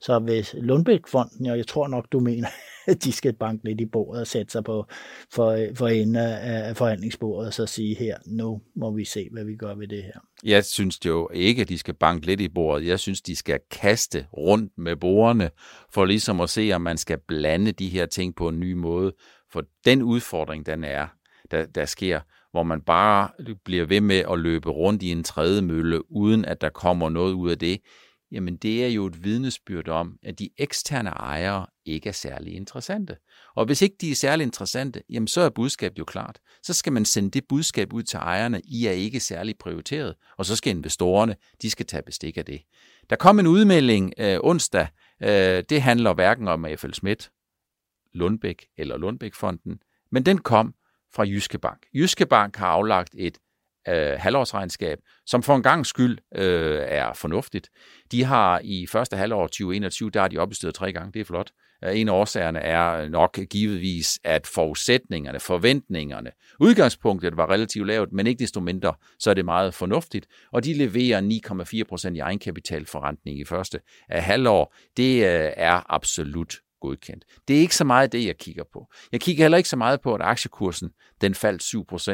Så 0.00 0.18
hvis 0.18 0.54
Lundbæk-fonden, 0.58 1.46
og 1.46 1.56
jeg 1.56 1.66
tror 1.66 1.88
nok, 1.88 2.06
du 2.12 2.20
mener, 2.20 2.48
de 3.04 3.12
skal 3.12 3.32
banke 3.32 3.64
lidt 3.64 3.80
i 3.80 3.86
bordet 3.86 4.20
og 4.20 4.26
sætte 4.26 4.52
sig 4.52 4.64
på 4.64 4.86
for, 5.32 5.68
for 5.74 5.88
enden 5.88 6.16
af 6.16 6.76
forhandlingsbordet 6.76 7.46
og 7.46 7.54
så 7.54 7.66
sige 7.66 7.94
her, 7.94 8.18
nu 8.26 8.60
må 8.76 8.90
vi 8.90 9.04
se, 9.04 9.28
hvad 9.32 9.44
vi 9.44 9.56
gør 9.56 9.74
ved 9.74 9.88
det 9.88 10.02
her. 10.02 10.20
Jeg 10.44 10.64
synes 10.64 10.98
jo 11.06 11.28
ikke, 11.32 11.62
at 11.62 11.68
de 11.68 11.78
skal 11.78 11.94
banke 11.94 12.26
lidt 12.26 12.40
i 12.40 12.48
bordet. 12.48 12.86
Jeg 12.86 13.00
synes, 13.00 13.22
de 13.22 13.36
skal 13.36 13.60
kaste 13.70 14.26
rundt 14.36 14.72
med 14.78 14.96
bordene 14.96 15.50
for 15.94 16.04
ligesom 16.04 16.40
at 16.40 16.50
se, 16.50 16.72
om 16.74 16.80
man 16.80 16.98
skal 16.98 17.18
blande 17.28 17.72
de 17.72 17.88
her 17.88 18.06
ting 18.06 18.34
på 18.34 18.48
en 18.48 18.60
ny 18.60 18.72
måde. 18.72 19.12
For 19.52 19.62
den 19.84 20.02
udfordring, 20.02 20.66
den 20.66 20.84
er, 20.84 21.06
der, 21.50 21.66
der 21.66 21.84
sker, 21.84 22.20
hvor 22.50 22.62
man 22.62 22.80
bare 22.80 23.28
bliver 23.64 23.86
ved 23.86 24.00
med 24.00 24.22
at 24.30 24.38
løbe 24.38 24.70
rundt 24.70 25.02
i 25.02 25.10
en 25.10 25.24
tredje 25.24 25.62
mølle, 25.62 26.12
uden 26.12 26.44
at 26.44 26.60
der 26.60 26.68
kommer 26.68 27.08
noget 27.08 27.32
ud 27.32 27.50
af 27.50 27.58
det, 27.58 27.80
jamen 28.32 28.56
det 28.56 28.84
er 28.84 28.88
jo 28.88 29.06
et 29.06 29.24
vidnesbyrd 29.24 29.88
om, 29.88 30.16
at 30.22 30.38
de 30.38 30.50
eksterne 30.58 31.10
ejere 31.10 31.66
ikke 31.86 32.08
er 32.08 32.12
særlig 32.12 32.54
interessante. 32.54 33.16
Og 33.54 33.66
hvis 33.66 33.82
ikke 33.82 33.96
de 34.00 34.10
er 34.10 34.14
særlig 34.14 34.44
interessante, 34.44 35.02
jamen 35.10 35.26
så 35.26 35.40
er 35.40 35.48
budskabet 35.48 35.98
jo 35.98 36.04
klart. 36.04 36.38
Så 36.62 36.72
skal 36.72 36.92
man 36.92 37.04
sende 37.04 37.30
det 37.30 37.44
budskab 37.48 37.92
ud 37.92 38.02
til 38.02 38.16
ejerne, 38.16 38.60
I 38.64 38.86
er 38.86 38.92
ikke 38.92 39.20
særlig 39.20 39.54
prioriteret, 39.58 40.14
og 40.36 40.46
så 40.46 40.56
skal 40.56 40.70
investorerne, 40.70 41.36
de 41.62 41.70
skal 41.70 41.86
tage 41.86 42.02
bestik 42.02 42.36
af 42.36 42.44
det. 42.44 42.62
Der 43.10 43.16
kom 43.16 43.38
en 43.38 43.46
udmelding 43.46 44.12
øh, 44.18 44.38
onsdag, 44.42 44.88
øh, 45.22 45.64
det 45.68 45.82
handler 45.82 46.14
hverken 46.14 46.48
om 46.48 46.64
AFL 46.64 46.92
Schmidt, 46.92 47.30
Lundbæk 48.12 48.66
eller 48.76 48.96
Lundbækfonden, 48.96 49.78
men 50.12 50.26
den 50.26 50.38
kom 50.38 50.74
fra 51.14 51.24
Jyske 51.24 51.58
Bank. 51.58 51.86
Jyske 51.94 52.26
Bank 52.26 52.56
har 52.56 52.66
aflagt 52.66 53.14
et 53.18 53.38
øh, 53.88 54.12
halvårsregnskab, 54.18 54.98
som 55.26 55.42
for 55.42 55.56
en 55.56 55.62
gang 55.62 55.86
skyld 55.86 56.18
øh, 56.34 56.82
er 56.86 57.12
fornuftigt. 57.12 57.70
De 58.12 58.24
har 58.24 58.60
i 58.64 58.86
første 58.86 59.16
halvår 59.16 59.46
2021, 59.46 60.10
der 60.10 60.20
har 60.20 60.28
de 60.28 60.38
opbestået 60.38 60.74
tre 60.74 60.92
gange, 60.92 61.12
det 61.12 61.20
er 61.20 61.24
flot. 61.24 61.50
Øh, 61.84 62.00
en 62.00 62.08
af 62.08 62.12
årsagerne 62.12 62.58
er 62.58 63.08
nok 63.08 63.38
givetvis, 63.50 64.20
at 64.24 64.46
forudsætningerne, 64.46 65.40
forventningerne, 65.40 66.30
udgangspunktet 66.60 67.36
var 67.36 67.50
relativt 67.50 67.86
lavt, 67.86 68.12
men 68.12 68.26
ikke 68.26 68.38
desto 68.38 68.60
mindre, 68.60 68.94
så 69.18 69.30
er 69.30 69.34
det 69.34 69.44
meget 69.44 69.74
fornuftigt. 69.74 70.26
Og 70.52 70.64
de 70.64 70.74
leverer 70.74 71.20
9,4% 72.10 72.14
i 72.14 72.18
egenkapitalforrentning 72.18 73.40
i 73.40 73.44
første 73.44 73.80
øh, 74.12 74.22
halvår. 74.22 74.74
Det 74.96 75.16
øh, 75.16 75.52
er 75.56 75.92
absolut 75.94 76.54
godkendt. 76.80 77.24
Det 77.48 77.56
er 77.56 77.60
ikke 77.60 77.76
så 77.76 77.84
meget 77.84 78.12
det, 78.12 78.26
jeg 78.26 78.36
kigger 78.36 78.64
på. 78.72 78.86
Jeg 79.12 79.20
kigger 79.20 79.44
heller 79.44 79.58
ikke 79.58 79.68
så 79.68 79.76
meget 79.76 80.00
på, 80.00 80.14
at 80.14 80.20
aktiekursen 80.22 80.90
den 81.20 81.34
faldt 81.34 81.62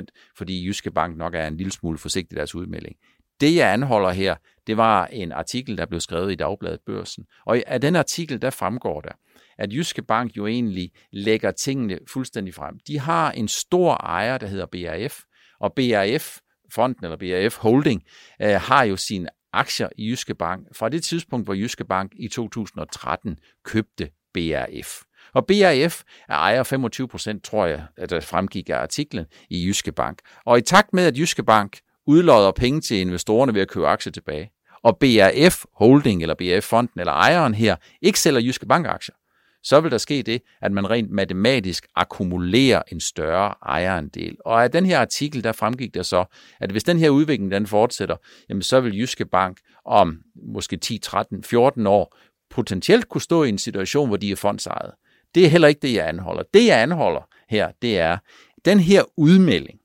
7%, 0.09 0.33
fordi 0.37 0.67
Jyske 0.67 0.91
Bank 0.91 1.17
nok 1.17 1.35
er 1.35 1.47
en 1.47 1.57
lille 1.57 1.73
smule 1.73 1.99
forsigtig 1.99 2.37
i 2.37 2.39
deres 2.39 2.55
udmelding. 2.55 2.97
Det, 3.41 3.57
jeg 3.57 3.73
anholder 3.73 4.11
her, 4.11 4.35
det 4.67 4.77
var 4.77 5.07
en 5.07 5.33
artikel, 5.33 5.79
der 5.79 5.87
blev 5.87 6.00
skrevet 6.00 6.33
i 6.33 6.35
Dagbladet 6.35 6.81
Børsen. 6.87 7.25
Og 7.47 7.62
af 7.67 7.81
den 7.81 7.97
artikel, 7.97 8.43
der 8.43 8.50
fremgår 8.50 9.00
der, 9.00 9.12
at 9.61 9.73
Jyske 9.73 10.02
Bank 10.02 10.37
jo 10.37 10.47
egentlig 10.47 10.90
lægger 11.12 11.50
tingene 11.50 11.99
fuldstændig 12.09 12.55
frem. 12.55 12.79
De 12.87 12.99
har 12.99 13.33
en 13.33 13.49
stor 13.49 13.95
ejer, 13.95 14.38
der 14.38 14.47
hedder 14.47 14.67
BRF, 14.67 15.21
og 15.61 15.73
BRF, 15.75 16.38
fonden 16.73 17.05
eller 17.05 17.17
BRF 17.17 17.57
Holding, 17.59 18.02
øh, 18.43 18.49
har 18.50 18.85
jo 18.85 18.97
sine 18.97 19.29
aktier 19.52 19.88
i 19.99 20.11
Jyske 20.11 20.35
Bank 20.35 20.67
fra 20.76 20.88
det 20.88 21.02
tidspunkt, 21.02 21.47
hvor 21.47 21.55
Jyske 21.55 21.85
Bank 21.85 22.12
i 22.17 22.29
2013 22.29 23.38
købte 23.64 24.11
BRF. 24.35 25.02
Og 25.35 25.47
BRF 25.47 26.02
er 26.29 26.35
ejer 26.35 26.62
25 26.62 27.09
procent, 27.09 27.45
tror 27.45 27.67
jeg, 27.67 27.87
at 27.97 28.11
der 28.11 28.21
fremgik 28.21 28.71
af 28.71 28.76
artiklen 28.76 29.26
i 29.50 29.67
Jyske 29.67 29.93
Bank. 29.93 30.19
Og 30.47 30.59
i 30.59 30.61
takt 30.61 30.93
med, 30.93 31.05
at 31.05 31.19
Jyske 31.19 31.43
Bank 31.43 31.79
udlodder 32.07 32.50
penge 32.50 32.81
til 32.81 32.97
investorerne 32.97 33.55
ved 33.55 33.61
at 33.61 33.69
købe 33.69 33.88
aktier 33.88 34.12
tilbage, 34.12 34.50
og 34.83 34.99
BRF 34.99 35.64
Holding 35.75 36.23
eller 36.23 36.35
BRF 36.35 36.64
Fonden 36.64 37.00
eller 37.00 37.12
ejeren 37.12 37.55
her 37.55 37.76
ikke 38.02 38.21
sælger 38.21 38.40
Jyske 38.40 38.67
Bank 38.67 38.87
aktier, 38.87 39.14
så 39.62 39.81
vil 39.81 39.90
der 39.90 39.99
ske 39.99 40.23
det, 40.23 40.43
at 40.61 40.73
man 40.73 40.90
rent 40.90 41.11
matematisk 41.11 41.87
akkumulerer 41.97 42.83
en 42.93 43.00
større 43.00 43.55
ejerandel. 43.62 44.37
Og 44.45 44.62
af 44.64 44.71
den 44.71 44.87
her 44.87 44.99
artikel, 44.99 45.45
der 45.45 45.52
fremgik 45.52 45.95
der 45.95 46.02
så, 46.02 46.25
at 46.61 46.71
hvis 46.71 46.85
den 46.85 46.99
her 46.99 47.11
udvikling 47.11 47.50
den 47.50 47.67
fortsætter, 47.67 48.17
jamen 48.49 48.62
så 48.62 48.81
vil 48.81 48.99
Jyske 48.99 49.25
Bank 49.25 49.59
om 49.85 50.23
måske 50.35 50.76
10, 50.76 50.99
13, 50.99 51.45
14 51.45 51.87
år 51.87 52.17
potentielt 52.50 53.09
kunne 53.09 53.21
stå 53.21 53.43
i 53.43 53.49
en 53.49 53.59
situation, 53.59 54.09
hvor 54.09 54.17
de 54.17 54.31
er 54.31 54.37
fondsejet. 54.37 54.93
Det 55.35 55.45
er 55.45 55.49
heller 55.49 55.69
ikke 55.69 55.81
det, 55.83 55.95
jeg 55.95 56.09
anholder. 56.09 56.43
Det, 56.55 56.67
jeg 56.67 56.83
anholder 56.83 57.29
her, 57.49 57.73
det 57.83 57.99
er, 57.99 58.19
den 58.64 58.81
her 58.81 59.02
udmelding, 59.17 59.81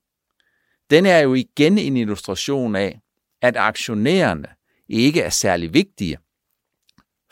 den 0.89 1.05
er 1.05 1.19
jo 1.19 1.33
igen 1.33 1.77
en 1.77 1.97
illustration 1.97 2.75
af, 2.75 2.99
at 3.41 3.57
aktionærerne 3.57 4.47
ikke 4.89 5.21
er 5.21 5.29
særlig 5.29 5.73
vigtige 5.73 6.17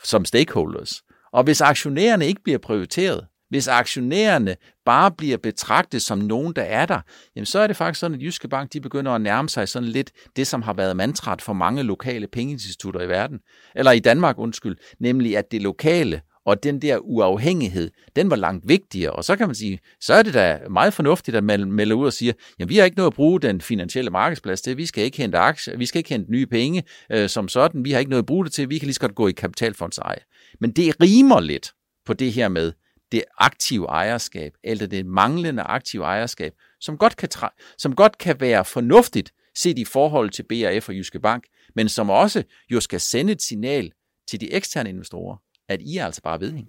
som 0.04 0.24
stakeholders. 0.24 1.02
Og 1.34 1.44
hvis 1.44 1.60
aktionærerne 1.60 2.26
ikke 2.26 2.42
bliver 2.44 2.58
prioriteret, 2.58 3.26
hvis 3.50 3.68
aktionærerne 3.68 4.56
bare 4.84 5.10
bliver 5.10 5.36
betragtet 5.36 6.02
som 6.02 6.18
nogen, 6.18 6.52
der 6.56 6.62
er 6.62 6.86
der, 6.86 7.00
jamen 7.36 7.46
så 7.46 7.58
er 7.58 7.66
det 7.66 7.76
faktisk 7.76 8.00
sådan, 8.00 8.14
at 8.14 8.22
Jyske 8.22 8.48
Bank 8.48 8.72
de 8.72 8.80
begynder 8.80 9.12
at 9.12 9.20
nærme 9.20 9.48
sig 9.48 9.68
sådan 9.68 9.88
lidt 9.88 10.10
det, 10.36 10.46
som 10.46 10.62
har 10.62 10.72
været 10.72 10.96
mantraet 10.96 11.42
for 11.42 11.52
mange 11.52 11.82
lokale 11.82 12.26
pengeinstitutter 12.26 13.00
i 13.00 13.08
verden, 13.08 13.38
eller 13.76 13.92
i 13.92 13.98
Danmark, 13.98 14.38
undskyld, 14.38 14.76
nemlig 15.00 15.36
at 15.36 15.52
det 15.52 15.62
lokale 15.62 16.20
og 16.46 16.62
den 16.62 16.82
der 16.82 16.98
uafhængighed, 16.98 17.90
den 18.16 18.30
var 18.30 18.36
langt 18.36 18.68
vigtigere. 18.68 19.12
Og 19.12 19.24
så 19.24 19.36
kan 19.36 19.48
man 19.48 19.54
sige, 19.54 19.78
så 20.00 20.14
er 20.14 20.22
det 20.22 20.34
da 20.34 20.58
meget 20.70 20.94
fornuftigt, 20.94 21.36
at 21.36 21.44
man 21.44 21.72
melder 21.72 21.96
ud 21.96 22.06
og 22.06 22.12
siger, 22.12 22.32
jamen 22.58 22.68
vi 22.68 22.76
har 22.76 22.84
ikke 22.84 22.96
noget 22.96 23.10
at 23.10 23.14
bruge 23.14 23.40
den 23.40 23.60
finansielle 23.60 24.10
markedsplads 24.10 24.62
til, 24.62 24.76
vi 24.76 24.86
skal 24.86 25.04
ikke 25.04 25.16
hente 25.16 25.38
aktier, 25.38 25.76
vi 25.76 25.86
skal 25.86 25.98
ikke 25.98 26.10
hente 26.10 26.30
nye 26.30 26.46
penge 26.46 26.82
øh, 27.12 27.28
som 27.28 27.48
sådan, 27.48 27.84
vi 27.84 27.92
har 27.92 27.98
ikke 27.98 28.10
noget 28.10 28.22
at 28.22 28.26
bruge 28.26 28.44
det 28.44 28.52
til, 28.52 28.70
vi 28.70 28.78
kan 28.78 28.86
lige 28.86 28.94
så 28.94 29.00
godt 29.00 29.14
gå 29.14 29.28
i 29.28 29.32
kapitalfondseje. 29.32 30.18
Men 30.60 30.72
det 30.72 31.00
rimer 31.00 31.40
lidt 31.40 31.72
på 32.06 32.12
det 32.12 32.32
her 32.32 32.48
med, 32.48 32.72
det 33.12 33.24
aktive 33.38 33.86
ejerskab, 33.86 34.52
eller 34.64 34.86
det 34.86 35.06
manglende 35.06 35.62
aktive 35.62 36.04
ejerskab, 36.04 36.52
som 36.80 36.98
godt 36.98 37.16
kan, 37.16 37.28
som 37.78 37.94
godt 37.94 38.18
kan 38.18 38.40
være 38.40 38.64
fornuftigt 38.64 39.32
set 39.56 39.78
i 39.78 39.84
forhold 39.84 40.30
til 40.30 40.42
BRF 40.42 40.88
og 40.88 40.94
Jyske 40.94 41.20
Bank, 41.20 41.44
men 41.74 41.88
som 41.88 42.10
også 42.10 42.42
jo 42.70 42.80
skal 42.80 43.00
sende 43.00 43.32
et 43.32 43.42
signal 43.42 43.92
til 44.30 44.40
de 44.40 44.52
eksterne 44.52 44.90
investorer, 44.90 45.36
at 45.68 45.80
I 45.82 45.96
er 45.96 46.04
altså 46.04 46.22
bare 46.22 46.40
vedhæng. 46.40 46.68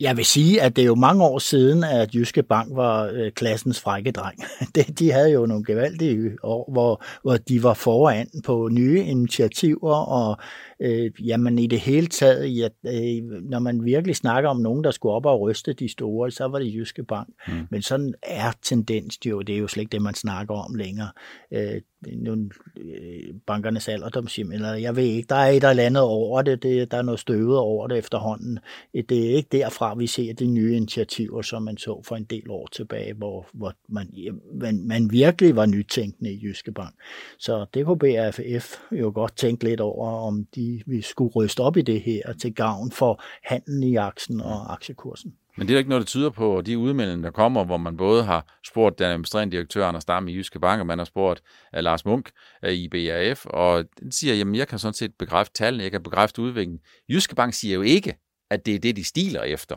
Jeg 0.00 0.16
vil 0.16 0.24
sige, 0.24 0.62
at 0.62 0.76
det 0.76 0.82
er 0.82 0.86
jo 0.86 0.94
mange 0.94 1.24
år 1.24 1.38
siden, 1.38 1.84
at 1.84 2.14
Jyske 2.14 2.42
Bank 2.42 2.68
var 2.76 3.04
øh, 3.04 3.32
klassens 3.32 3.80
frække 3.80 4.12
dreng. 4.12 4.42
de 4.98 5.12
havde 5.12 5.32
jo 5.32 5.46
nogle 5.46 5.64
gevaldige 5.64 6.36
år, 6.42 6.72
hvor, 6.72 7.04
hvor 7.22 7.36
de 7.36 7.62
var 7.62 7.74
foran 7.74 8.28
på 8.44 8.68
nye 8.72 9.02
initiativer 9.02 9.94
og 9.94 10.36
øh, 10.80 11.10
jamen 11.28 11.58
i 11.58 11.66
det 11.66 11.80
hele 11.80 12.06
taget, 12.06 12.56
ja, 12.56 12.68
øh, 12.86 13.22
når 13.42 13.58
man 13.58 13.84
virkelig 13.84 14.16
snakker 14.16 14.50
om 14.50 14.60
nogen, 14.60 14.84
der 14.84 14.90
skulle 14.90 15.12
op 15.12 15.26
og 15.26 15.40
ryste 15.40 15.72
de 15.72 15.88
store, 15.88 16.30
så 16.30 16.44
var 16.44 16.58
det 16.58 16.74
Jyske 16.74 17.04
Bank. 17.04 17.28
Mm. 17.48 17.66
Men 17.70 17.82
sådan 17.82 18.14
er 18.22 18.52
tendens 18.62 19.18
jo, 19.26 19.42
det 19.42 19.54
er 19.54 19.58
jo 19.58 19.68
slet 19.68 19.80
ikke 19.80 19.92
det, 19.92 20.02
man 20.02 20.14
snakker 20.14 20.54
om 20.54 20.74
længere. 20.74 21.08
Øh, 21.52 21.80
nogle, 22.06 22.50
øh, 22.76 23.34
bankernes 23.46 23.88
alderdomshjem, 23.88 24.52
eller 24.52 24.74
jeg 24.74 24.96
ved 24.96 25.02
ikke, 25.02 25.26
der 25.28 25.34
er 25.34 25.50
et 25.50 25.64
eller 25.64 25.82
andet 25.82 26.02
over 26.02 26.42
det, 26.42 26.62
det, 26.62 26.90
der 26.90 26.96
er 26.96 27.02
noget 27.02 27.20
støvet 27.20 27.58
over 27.58 27.86
det 27.86 27.98
efterhånden. 27.98 28.58
Det 28.94 29.30
er 29.30 29.36
ikke 29.36 29.48
derfra, 29.52 29.94
vi 29.94 30.06
ser 30.06 30.32
de 30.32 30.46
nye 30.46 30.76
initiativer, 30.76 31.42
som 31.42 31.62
man 31.62 31.76
så 31.76 32.02
for 32.04 32.16
en 32.16 32.24
del 32.24 32.50
år 32.50 32.68
tilbage, 32.72 33.14
hvor, 33.14 33.46
hvor 33.52 33.74
man, 33.88 34.08
man, 34.54 34.86
man 34.86 35.10
virkelig 35.10 35.56
var 35.56 35.66
nytænkende 35.66 36.32
i 36.32 36.40
Jyske 36.42 36.72
Bank. 36.72 36.94
Så 37.38 37.66
det 37.74 37.86
kunne 37.86 37.98
BRFF 37.98 38.76
jo 38.92 39.12
godt 39.14 39.36
tænke 39.36 39.64
lidt 39.64 39.80
over, 39.80 40.08
om 40.08 40.46
de 40.54 40.69
vi 40.86 41.02
skulle 41.02 41.32
ryste 41.36 41.60
op 41.60 41.76
i 41.76 41.82
det 41.82 42.00
her 42.02 42.32
til 42.32 42.54
gavn 42.54 42.92
for 42.92 43.22
handlen 43.44 43.82
i 43.82 43.96
aktien 43.96 44.40
og 44.40 44.72
aktiekursen. 44.72 45.34
Men 45.56 45.68
det 45.68 45.74
er 45.74 45.78
ikke 45.78 45.90
noget, 45.90 46.00
der 46.00 46.06
tyder 46.06 46.30
på 46.30 46.62
de 46.66 46.78
udmeldinger, 46.78 47.22
der 47.22 47.30
kommer, 47.30 47.64
hvor 47.64 47.76
man 47.76 47.96
både 47.96 48.24
har 48.24 48.58
spurgt 48.66 48.98
den 48.98 49.06
administrerende 49.06 49.56
direktør, 49.56 49.86
Anders 49.86 50.04
Dam 50.04 50.28
i 50.28 50.32
Jyske 50.32 50.60
Bank, 50.60 50.80
og 50.80 50.86
man 50.86 50.98
har 50.98 51.04
spurgt 51.04 51.42
uh, 51.76 51.82
Lars 51.82 52.04
Munk 52.04 52.30
uh, 52.66 52.72
i 52.72 52.88
BAF, 52.88 53.46
og 53.46 53.84
den 54.00 54.12
siger, 54.12 54.34
jamen 54.34 54.54
jeg 54.54 54.68
kan 54.68 54.78
sådan 54.78 54.94
set 54.94 55.14
bekræfte 55.18 55.52
tallene, 55.54 55.82
jeg 55.82 55.90
kan 55.90 56.02
bekræfte 56.02 56.42
udviklingen. 56.42 56.78
Jyske 57.08 57.34
Bank 57.34 57.54
siger 57.54 57.74
jo 57.74 57.82
ikke, 57.82 58.14
at 58.50 58.66
det 58.66 58.74
er 58.74 58.78
det, 58.78 58.96
de 58.96 59.04
stiler 59.04 59.42
efter. 59.42 59.76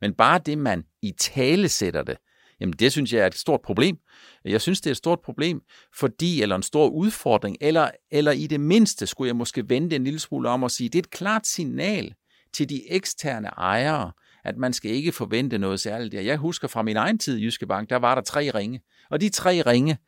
Men 0.00 0.14
bare 0.14 0.40
det, 0.46 0.58
man 0.58 0.84
i 1.02 1.12
tale 1.20 1.68
sætter 1.68 2.02
det, 2.02 2.16
Jamen 2.60 2.72
det 2.72 2.92
synes 2.92 3.12
jeg 3.12 3.20
er 3.20 3.26
et 3.26 3.34
stort 3.34 3.60
problem. 3.60 3.98
Jeg 4.44 4.60
synes, 4.60 4.80
det 4.80 4.90
er 4.90 4.92
et 4.92 4.96
stort 4.96 5.20
problem, 5.20 5.60
fordi, 5.94 6.42
eller 6.42 6.56
en 6.56 6.62
stor 6.62 6.88
udfordring, 6.88 7.56
eller, 7.60 7.90
eller 8.10 8.32
i 8.32 8.46
det 8.46 8.60
mindste 8.60 9.06
skulle 9.06 9.28
jeg 9.28 9.36
måske 9.36 9.68
vente 9.68 9.96
en 9.96 10.04
lille 10.04 10.18
smule 10.18 10.48
om 10.48 10.62
og 10.62 10.70
sige, 10.70 10.88
det 10.88 10.98
er 10.98 11.02
et 11.02 11.10
klart 11.10 11.46
signal 11.46 12.14
til 12.52 12.68
de 12.68 12.90
eksterne 12.90 13.48
ejere, 13.48 14.12
at 14.44 14.56
man 14.56 14.72
skal 14.72 14.90
ikke 14.90 15.12
forvente 15.12 15.58
noget 15.58 15.80
særligt. 15.80 16.14
Jeg 16.14 16.36
husker 16.36 16.68
fra 16.68 16.82
min 16.82 16.96
egen 16.96 17.18
tid 17.18 17.38
i 17.38 17.44
Jyske 17.44 17.66
Bank, 17.66 17.90
der 17.90 17.96
var 17.96 18.14
der 18.14 18.22
tre 18.22 18.50
ringe. 18.54 18.80
Og 19.10 19.20
de 19.20 19.28
tre 19.28 19.62
ringe, 19.66 19.98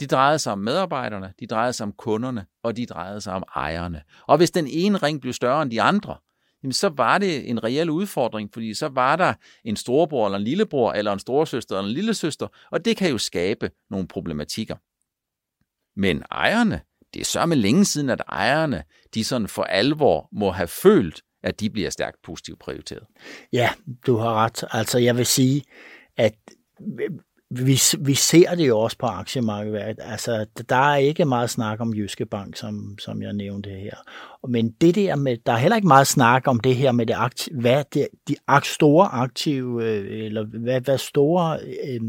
de 0.00 0.06
drejede 0.06 0.38
sig 0.38 0.52
om 0.52 0.58
medarbejderne, 0.58 1.32
de 1.40 1.46
drejede 1.46 1.72
sig 1.72 1.84
om 1.84 1.92
kunderne, 1.92 2.46
og 2.62 2.76
de 2.76 2.86
drejede 2.86 3.20
sig 3.20 3.32
om 3.32 3.42
ejerne. 3.56 4.02
Og 4.26 4.36
hvis 4.36 4.50
den 4.50 4.66
ene 4.70 4.98
ring 4.98 5.20
blev 5.20 5.32
større 5.32 5.62
end 5.62 5.70
de 5.70 5.82
andre, 5.82 6.16
jamen 6.66 6.72
så 6.72 6.88
var 6.88 7.18
det 7.18 7.50
en 7.50 7.64
reel 7.64 7.90
udfordring, 7.90 8.50
fordi 8.52 8.74
så 8.74 8.88
var 8.88 9.16
der 9.16 9.34
en 9.64 9.76
storebror 9.76 10.26
eller 10.26 10.38
en 10.38 10.44
lillebror, 10.44 10.92
eller 10.92 11.12
en 11.12 11.18
storesøster 11.18 11.76
eller 11.76 11.88
en 11.88 11.94
lillesøster, 11.94 12.48
og 12.70 12.84
det 12.84 12.96
kan 12.96 13.10
jo 13.10 13.18
skabe 13.18 13.70
nogle 13.90 14.08
problematikker. 14.08 14.76
Men 16.00 16.22
ejerne, 16.30 16.80
det 17.14 17.20
er 17.20 17.24
så 17.24 17.46
med 17.46 17.56
længe 17.56 17.84
siden, 17.84 18.10
at 18.10 18.22
ejerne, 18.28 18.82
de 19.14 19.24
sådan 19.24 19.48
for 19.48 19.62
alvor 19.62 20.28
må 20.32 20.50
have 20.50 20.68
følt, 20.68 21.22
at 21.42 21.60
de 21.60 21.70
bliver 21.70 21.90
stærkt 21.90 22.22
positivt 22.22 22.58
prioriteret. 22.58 23.06
Ja, 23.52 23.70
du 24.06 24.16
har 24.16 24.34
ret. 24.34 24.64
Altså 24.70 24.98
jeg 24.98 25.16
vil 25.16 25.26
sige, 25.26 25.62
at 26.16 26.34
vi, 27.50 27.80
vi 27.98 28.14
ser 28.14 28.54
det 28.54 28.68
jo 28.68 28.78
også 28.78 28.98
på 28.98 29.06
aktiemarkedet. 29.06 29.98
Altså, 30.00 30.46
der 30.68 30.76
er 30.76 30.96
ikke 30.96 31.24
meget 31.24 31.50
snak 31.50 31.80
om 31.80 31.94
Jyske 31.94 32.26
Bank, 32.26 32.56
som, 32.56 32.98
som 32.98 33.22
jeg 33.22 33.32
nævnte 33.32 33.70
her. 33.70 33.96
Men 34.48 34.70
det 34.80 34.94
der 34.94 35.16
med, 35.16 35.36
der 35.46 35.52
er 35.52 35.56
heller 35.56 35.76
ikke 35.76 35.88
meget 35.88 36.06
snak 36.06 36.48
om 36.48 36.60
det 36.60 36.76
her 36.76 36.92
med 36.92 37.06
det 37.06 37.14
aktive, 37.14 37.60
hvad 37.60 37.84
det, 37.94 38.08
de 38.28 38.34
store 38.64 39.06
aktive, 39.06 39.84
øh, 39.84 40.24
eller 40.24 40.44
hvad, 40.44 40.80
hvad 40.80 40.98
store 40.98 41.58
øh, 41.88 42.00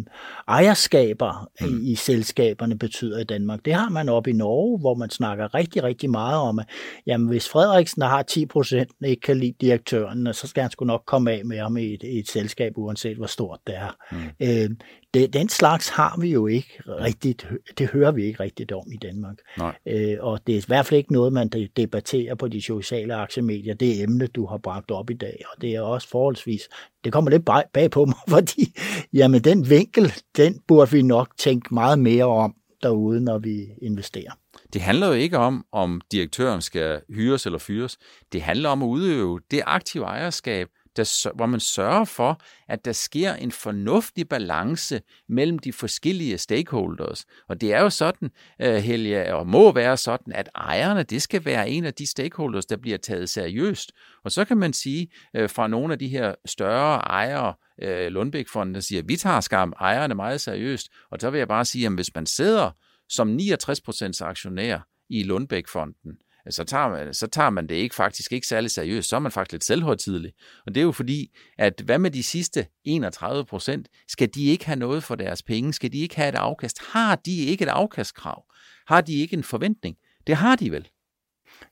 ejerskaber 0.48 1.50
mm. 1.62 1.68
i, 1.68 1.92
i 1.92 1.96
selskaberne 1.96 2.78
betyder 2.78 3.20
i 3.20 3.24
Danmark. 3.24 3.66
Det 3.66 3.74
har 3.74 3.90
man 3.90 4.10
op 4.10 4.28
i 4.28 4.32
Norge, 4.32 4.80
hvor 4.80 4.96
man 4.96 5.10
snakker 5.10 5.56
rigtig, 5.56 5.84
rigtig 5.84 6.10
meget 6.10 6.40
om, 6.42 6.60
at 6.60 6.66
jamen, 7.08 7.28
hvis 7.28 7.50
Frederiksen, 7.50 8.02
der 8.02 8.08
har 8.08 8.24
10 8.24 8.46
procent, 8.46 8.92
ikke 9.06 9.22
kan 9.22 9.38
lide 9.38 9.54
direktøren, 9.62 10.34
så 10.34 10.48
skal 10.48 10.62
han 10.62 10.72
sgu 10.72 10.86
nok 10.86 11.04
komme 11.06 11.32
af 11.32 11.46
med 11.46 11.60
ham 11.60 11.78
i 11.78 11.94
et, 11.94 12.04
i 12.04 12.20
et 12.20 12.30
selskab, 12.30 12.74
uanset 12.76 13.18
hvor 13.18 13.26
stort 13.26 13.60
det 13.68 13.76
er. 13.76 13.96
Mm. 14.12 14.18
Øh, 14.42 14.70
det, 15.14 15.34
den 15.34 15.50
slags 15.50 15.90
har 15.90 16.18
vi 16.22 16.32
jo 16.32 16.48
ikke 16.48 16.80
rigtigt, 16.88 17.48
det 17.78 17.90
hører 17.90 18.12
vi 18.12 18.24
ikke 18.24 18.44
rigtigt 18.44 18.72
om 18.72 18.92
i 18.92 18.98
Danmark. 18.98 19.38
Nej. 19.58 19.76
Øh, 19.86 20.18
og 20.20 20.40
det 20.48 20.56
er 20.56 20.60
i 20.60 20.64
hvert 20.68 20.86
fald 20.86 20.98
ikke 20.98 21.14
noget, 21.14 21.34
man 21.34 21.50
debatterer 21.78 22.27
på 22.36 22.48
de 22.48 22.62
sociale 22.62 23.16
aktiemedier, 23.16 23.74
det 23.74 24.04
emne, 24.04 24.28
du 24.28 24.46
har 24.46 24.58
bragt 24.58 24.92
op 24.92 25.10
i 25.10 25.14
dag. 25.14 25.44
Og 25.54 25.62
det 25.62 25.76
er 25.76 25.82
også 25.82 26.10
forholdsvis, 26.10 26.70
det 27.04 27.14
kommer 27.14 27.32
lidt 27.32 27.46
bag 27.74 27.92
på 27.92 28.06
mig, 28.06 28.16
fordi 28.38 28.78
jamen, 29.14 29.44
den 29.44 29.70
vinkel, 29.70 30.14
den 30.38 30.62
burde 30.68 30.92
vi 30.92 31.02
nok 31.02 31.38
tænke 31.38 31.74
meget 31.74 32.00
mere 32.00 32.26
om 32.26 32.56
derude, 32.84 33.22
når 33.24 33.38
vi 33.38 33.68
investerer. 33.82 34.32
Det 34.74 34.82
handler 34.82 35.08
jo 35.08 35.14
ikke 35.14 35.38
om, 35.38 35.66
om 35.72 36.02
direktøren 36.12 36.62
skal 36.62 37.02
hyres 37.10 37.46
eller 37.46 37.60
fyres. 37.60 37.98
Det 38.32 38.42
handler 38.42 38.70
om 38.70 38.84
at 38.84 38.88
udøve 38.88 39.40
det 39.52 39.62
aktive 39.66 40.04
ejerskab, 40.04 40.68
der, 40.98 41.32
hvor 41.36 41.46
man 41.46 41.60
sørger 41.60 42.06
for, 42.06 42.42
at 42.68 42.86
der 42.86 42.92
sker 42.92 43.34
en 43.34 43.52
fornuftig 43.52 44.30
balance 44.30 45.02
mellem 45.30 45.60
de 45.60 45.74
forskellige 45.74 46.38
stakeholders. 46.38 47.26
Og 47.50 47.62
det 47.62 47.74
er 47.74 47.82
jo 47.82 47.90
sådan, 47.90 48.32
øh, 48.62 48.76
Helge, 48.76 49.36
og 49.36 49.48
må 49.48 49.72
være 49.72 49.98
sådan, 49.98 50.34
at 50.34 50.50
ejerne, 50.56 51.04
det 51.04 51.22
skal 51.22 51.46
være 51.46 51.70
en 51.70 51.86
af 51.86 51.94
de 51.94 52.08
stakeholders, 52.08 52.66
der 52.66 52.78
bliver 52.78 52.98
taget 52.98 53.30
seriøst. 53.30 53.92
Og 54.24 54.32
så 54.32 54.46
kan 54.46 54.58
man 54.58 54.74
sige 54.74 55.08
øh, 55.36 55.50
fra 55.50 55.68
nogle 55.68 55.94
af 55.94 56.00
de 56.00 56.08
her 56.08 56.36
større 56.46 56.98
ejere, 56.98 57.54
øh, 57.82 58.08
Lundbæk-fonden, 58.08 58.76
der 58.76 58.82
siger, 58.82 59.02
at 59.02 59.08
vi 59.08 59.16
tager 59.16 59.42
skam 59.42 59.74
ejerne 59.80 60.16
meget 60.16 60.42
seriøst. 60.42 60.88
Og 61.12 61.18
så 61.22 61.30
vil 61.30 61.38
jeg 61.38 61.48
bare 61.48 61.66
sige, 61.66 61.86
at 61.86 61.94
hvis 61.94 62.16
man 62.16 62.26
sidder 62.26 62.72
som 63.10 63.38
69% 63.38 64.22
aktionær 64.22 64.80
i 65.10 65.24
Lundbæk-fonden, 65.24 66.18
så 66.50 66.64
tager, 66.64 66.90
man, 66.90 67.14
så 67.14 67.28
tager 67.28 67.50
man 67.50 67.70
det 67.70 67.76
ikke 67.76 67.96
faktisk 67.96 68.34
ikke 68.34 68.48
særlig 68.48 68.72
seriøst. 68.72 69.10
Så 69.10 69.16
er 69.16 69.20
man 69.20 69.32
faktisk 69.32 69.52
lidt 69.52 69.64
selvhøjtidelig. 69.64 70.32
Og 70.66 70.76
det 70.76 70.82
er 70.82 70.86
jo 70.86 70.92
fordi, 70.92 71.38
at 71.58 71.82
hvad 71.86 72.00
med 72.00 72.12
de 72.12 72.24
sidste 72.24 72.68
31 72.84 73.46
procent? 73.46 73.88
Skal 74.08 74.30
de 74.36 74.46
ikke 74.46 74.66
have 74.66 74.80
noget 74.80 75.04
for 75.04 75.16
deres 75.16 75.44
penge? 75.44 75.74
Skal 75.74 75.94
de 75.94 75.98
ikke 75.98 76.16
have 76.16 76.30
et 76.30 76.36
afkast? 76.36 76.78
Har 76.94 77.16
de 77.16 77.46
ikke 77.46 77.64
et 77.64 77.70
afkastkrav? 77.70 78.44
Har 78.88 79.02
de 79.02 79.14
ikke 79.14 79.34
en 79.38 79.44
forventning? 79.44 79.96
Det 80.28 80.36
har 80.36 80.56
de 80.56 80.72
vel. 80.72 80.88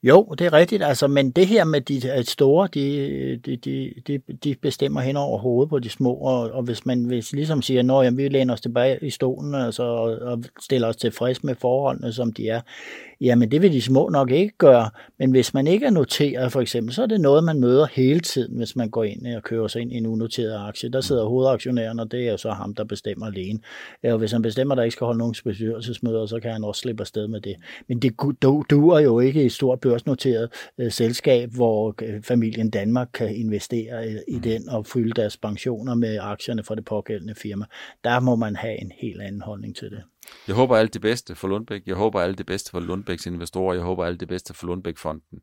Jo, 0.04 0.24
det 0.24 0.48
er 0.48 0.54
rigtigt, 0.54 0.84
altså, 0.84 1.08
men 1.08 1.32
det 1.32 1.48
her 1.48 1.64
med 1.64 1.82
de 1.82 2.24
store, 2.24 2.68
de, 2.74 3.38
de, 3.46 3.58
de, 4.08 4.20
de, 4.44 4.56
bestemmer 4.62 5.02
hen 5.02 5.18
over 5.18 5.38
hovedet 5.38 5.70
på 5.70 5.80
de 5.80 5.90
små, 5.90 6.14
og, 6.14 6.52
og 6.52 6.64
hvis 6.64 6.86
man 6.86 7.04
hvis 7.04 7.34
ligesom 7.34 7.62
siger, 7.62 8.00
at 8.00 8.18
vi 8.18 8.28
læner 8.28 8.54
os 8.54 8.62
tilbage 8.62 9.00
i 9.02 9.10
stolen 9.10 9.56
altså, 9.56 9.84
og, 9.84 10.18
og 10.22 10.44
stiller 10.62 10.88
os 10.88 10.96
tilfreds 10.96 11.44
med 11.44 11.56
forholdene, 11.56 12.14
som 12.14 12.34
de 12.34 12.50
er, 12.50 12.62
Jamen 13.22 13.52
det 13.52 13.62
vil 13.62 13.74
de 13.74 13.82
små 13.82 14.10
nok 14.10 14.32
ikke 14.32 14.54
gøre, 14.58 14.90
men 15.20 15.32
hvis 15.32 15.54
man 15.54 15.68
ikke 15.68 15.86
er 15.86 15.90
noteret 15.90 16.52
for 16.52 16.62
eksempel, 16.62 16.94
så 16.94 17.02
er 17.02 17.06
det 17.06 17.22
noget, 17.22 17.44
man 17.44 17.60
møder 17.60 17.86
hele 17.86 18.20
tiden, 18.20 18.58
hvis 18.58 18.76
man 18.76 18.90
går 18.90 19.04
ind 19.04 19.28
og 19.28 19.44
kører 19.44 19.68
sig 19.68 19.82
ind 19.82 19.92
i 19.92 19.96
en 19.96 20.06
unoteret 20.06 20.68
aktie. 20.68 20.90
Der 20.90 21.02
sidder 21.02 21.26
hovedaktionæren, 21.26 22.00
og 22.00 22.12
det 22.12 22.28
er 22.28 22.38
så 22.38 22.52
ham, 22.52 22.76
der 22.76 22.84
bestemmer 22.84 23.26
alene. 23.26 23.60
Og 24.04 24.18
hvis 24.18 24.32
han 24.32 24.42
bestemmer, 24.42 24.76
at 24.76 24.78
der 24.78 24.84
ikke 24.84 24.94
skal 24.94 25.06
holde 25.06 25.18
nogen 25.18 25.36
bestyrelsesmøder, 25.46 26.26
så 26.26 26.40
kan 26.40 26.52
han 26.52 26.64
også 26.64 26.82
slippe 26.82 27.02
afsted 27.02 27.28
med 27.28 27.42
det. 27.42 27.56
Men 27.88 28.00
det 28.00 28.14
duer 28.70 29.00
jo 29.00 29.20
ikke 29.20 29.46
i 29.46 29.50
stor 29.50 29.75
stort 29.76 29.92
børsnoteret 29.92 30.50
øh, 30.80 30.92
selskab, 30.92 31.50
hvor 31.50 31.96
øh, 32.02 32.24
familien 32.24 32.70
Danmark 32.70 33.08
kan 33.14 33.36
investere 33.36 34.10
i, 34.10 34.18
i 34.28 34.40
den 34.40 34.70
og 34.70 34.86
fylde 34.86 35.14
deres 35.14 35.38
pensioner 35.38 35.96
med 35.96 36.20
aktierne 36.22 36.64
fra 36.64 36.76
det 36.76 36.86
pågældende 36.86 37.36
firma. 37.36 37.66
Der 38.04 38.20
må 38.20 38.36
man 38.36 38.56
have 38.56 38.82
en 38.82 38.92
helt 39.02 39.22
anden 39.22 39.42
holdning 39.42 39.76
til 39.76 39.92
det. 39.92 40.04
Jeg 40.48 40.56
håber 40.56 40.78
alt 40.78 40.94
det 40.94 41.02
bedste 41.02 41.36
for 41.36 41.48
Lundbæk. 41.48 41.82
Jeg 41.86 41.96
håber 41.96 42.22
alt 42.22 42.38
det 42.38 42.46
bedste 42.46 42.72
for 42.72 42.80
Lundbæks 42.80 43.26
investorer. 43.26 43.74
Jeg 43.74 43.84
håber 43.84 44.06
alt 44.06 44.20
det 44.20 44.28
bedste 44.28 44.54
for 44.54 44.68
Lundbæk-fonden. 44.68 45.40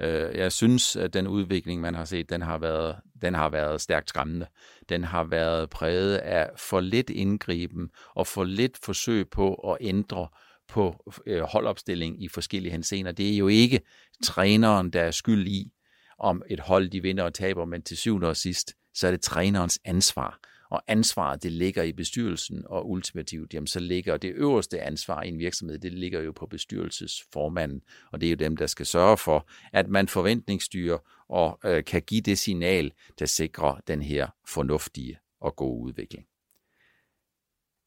Øh, 0.00 0.36
jeg 0.38 0.52
synes, 0.52 0.96
at 0.96 1.14
den 1.14 1.26
udvikling, 1.26 1.80
man 1.80 1.94
har 1.94 2.04
set, 2.04 2.30
den 2.30 2.42
har 2.42 2.58
været, 2.58 2.96
den 3.22 3.34
har 3.34 3.48
været 3.48 3.80
stærkt 3.80 4.08
skræmmende. 4.08 4.46
Den 4.88 5.04
har 5.04 5.24
været 5.24 5.70
præget 5.70 6.16
af 6.16 6.50
for 6.56 6.80
lidt 6.80 7.10
indgriben 7.10 7.90
og 8.14 8.26
for 8.26 8.44
lidt 8.44 8.78
forsøg 8.84 9.28
på 9.30 9.54
at 9.54 9.76
ændre 9.80 10.28
på 10.68 11.12
øh, 11.26 11.42
holdopstilling 11.42 12.22
i 12.22 12.28
forskellige 12.28 12.72
henseender. 12.72 13.12
Det 13.12 13.32
er 13.32 13.36
jo 13.36 13.48
ikke 13.48 13.80
træneren, 14.24 14.90
der 14.90 15.02
er 15.02 15.10
skyld 15.10 15.46
i, 15.48 15.72
om 16.18 16.42
et 16.50 16.60
hold 16.60 16.88
de 16.88 17.02
vinder 17.02 17.24
og 17.24 17.34
taber, 17.34 17.64
men 17.64 17.82
til 17.82 17.96
syvende 17.96 18.28
og 18.28 18.36
sidst, 18.36 18.74
så 18.94 19.06
er 19.06 19.10
det 19.10 19.20
trænerens 19.20 19.80
ansvar 19.84 20.40
og 20.74 20.82
ansvaret 20.86 21.42
det 21.42 21.52
ligger 21.52 21.82
i 21.82 21.92
bestyrelsen, 21.92 22.62
og 22.66 22.90
ultimativt, 22.90 23.54
jamen 23.54 23.66
så 23.66 23.80
ligger 23.80 24.16
det 24.16 24.32
øverste 24.34 24.80
ansvar 24.80 25.22
i 25.22 25.28
en 25.28 25.38
virksomhed, 25.38 25.78
det 25.78 25.92
ligger 25.92 26.20
jo 26.20 26.32
på 26.32 26.46
bestyrelsesformanden, 26.46 27.82
og 28.12 28.20
det 28.20 28.26
er 28.26 28.30
jo 28.30 28.36
dem, 28.36 28.56
der 28.56 28.66
skal 28.66 28.86
sørge 28.86 29.16
for, 29.16 29.48
at 29.72 29.88
man 29.88 30.08
forventningsstyrer 30.08 30.98
og 31.28 31.58
øh, 31.64 31.84
kan 31.84 32.02
give 32.02 32.20
det 32.20 32.38
signal, 32.38 32.92
der 33.18 33.26
sikrer 33.26 33.80
den 33.86 34.02
her 34.02 34.28
fornuftige 34.48 35.18
og 35.40 35.56
gode 35.56 35.82
udvikling. 35.82 36.26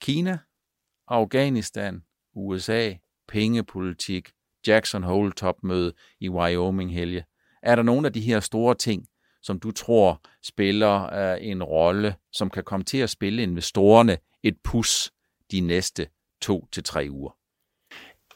Kina, 0.01 0.37
Afghanistan, 1.07 2.03
USA, 2.37 2.93
pengepolitik, 3.27 4.29
Jackson 4.67 5.03
Hole 5.03 5.31
topmøde 5.31 5.93
i 6.19 6.29
Wyoming 6.29 6.93
helge. 6.93 7.25
Er 7.63 7.75
der 7.75 7.83
nogle 7.83 8.07
af 8.07 8.13
de 8.13 8.21
her 8.21 8.39
store 8.39 8.75
ting, 8.75 9.07
som 9.41 9.59
du 9.59 9.71
tror 9.71 10.21
spiller 10.43 11.35
uh, 11.35 11.47
en 11.47 11.63
rolle, 11.63 12.15
som 12.31 12.49
kan 12.49 12.63
komme 12.63 12.83
til 12.83 12.97
at 12.97 13.09
spille 13.09 13.43
investorerne 13.43 14.17
et 14.43 14.57
pus 14.63 15.11
de 15.51 15.59
næste 15.59 16.07
to 16.41 16.67
til 16.71 16.83
tre 16.83 17.07
uger? 17.09 17.31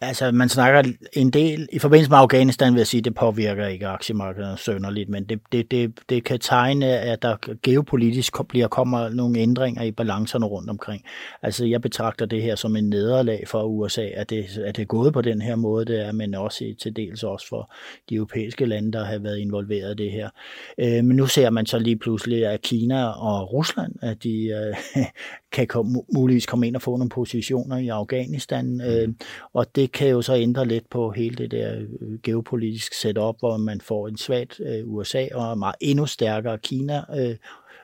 Altså, 0.03 0.31
man 0.31 0.49
snakker 0.49 0.83
en 1.13 1.29
del, 1.29 1.69
i 1.71 1.79
forbindelse 1.79 2.09
med 2.09 2.17
Afghanistan 2.17 2.73
vil 2.73 2.79
jeg 2.79 2.87
sige, 2.87 3.01
det 3.01 3.15
påvirker 3.15 3.67
ikke 3.67 3.87
aktiemarkedet 3.87 4.59
sønderligt, 4.59 5.09
men 5.09 5.23
det, 5.23 5.39
det, 5.51 5.71
det, 5.71 5.99
det 6.09 6.23
kan 6.23 6.39
tegne, 6.39 6.85
at 6.85 7.21
der 7.21 7.35
geopolitisk 7.63 8.33
bliver 8.49 8.67
kommer 8.67 9.09
nogle 9.09 9.39
ændringer 9.39 9.83
i 9.83 9.91
balancerne 9.91 10.45
rundt 10.45 10.69
omkring. 10.69 11.03
Altså, 11.41 11.65
jeg 11.65 11.81
betragter 11.81 12.25
det 12.25 12.41
her 12.41 12.55
som 12.55 12.75
en 12.75 12.89
nederlag 12.89 13.43
for 13.47 13.63
USA, 13.63 14.05
at 14.13 14.29
det, 14.29 14.57
at 14.65 14.75
det 14.75 14.81
er 14.81 14.85
gået 14.85 15.13
på 15.13 15.21
den 15.21 15.41
her 15.41 15.55
måde, 15.55 15.85
det 15.85 16.05
er, 16.05 16.11
men 16.11 16.35
også 16.35 16.65
i, 16.65 16.75
til 16.81 16.95
dels 16.95 17.23
også 17.23 17.47
for 17.49 17.73
de 18.09 18.15
europæiske 18.15 18.65
lande, 18.65 18.91
der 18.91 19.05
har 19.05 19.19
været 19.19 19.37
involveret 19.37 19.99
i 19.99 20.03
det 20.03 20.11
her. 20.11 20.29
Øh, 20.77 21.05
men 21.05 21.17
nu 21.17 21.27
ser 21.27 21.49
man 21.49 21.65
så 21.65 21.79
lige 21.79 21.97
pludselig, 21.97 22.45
at 22.45 22.61
Kina 22.61 23.05
og 23.05 23.53
Rusland, 23.53 23.95
at 24.01 24.23
de 24.23 24.45
øh, 24.45 25.05
kan 25.55 25.67
kom, 25.67 25.95
muligvis 26.13 26.45
komme 26.45 26.67
ind 26.67 26.75
og 26.75 26.81
få 26.81 26.97
nogle 26.97 27.09
positioner 27.09 27.77
i 27.77 27.87
Afghanistan, 27.87 28.81
øh, 28.81 29.09
og 29.53 29.75
det 29.75 29.90
kan 29.93 30.09
jo 30.09 30.21
så 30.21 30.35
ændre 30.35 30.65
lidt 30.65 30.89
på 30.89 31.11
hele 31.11 31.35
det 31.35 31.51
der 31.51 31.79
øh, 31.79 32.19
geopolitiske 32.23 32.95
setup, 32.95 33.35
hvor 33.39 33.57
man 33.57 33.81
får 33.81 34.07
en 34.07 34.17
svagt 34.17 34.59
øh, 34.59 34.93
USA 34.93 35.27
og 35.33 35.57
meget 35.57 35.75
endnu 35.81 36.05
stærkere 36.05 36.57
Kina, 36.57 37.03
øh, 37.17 37.35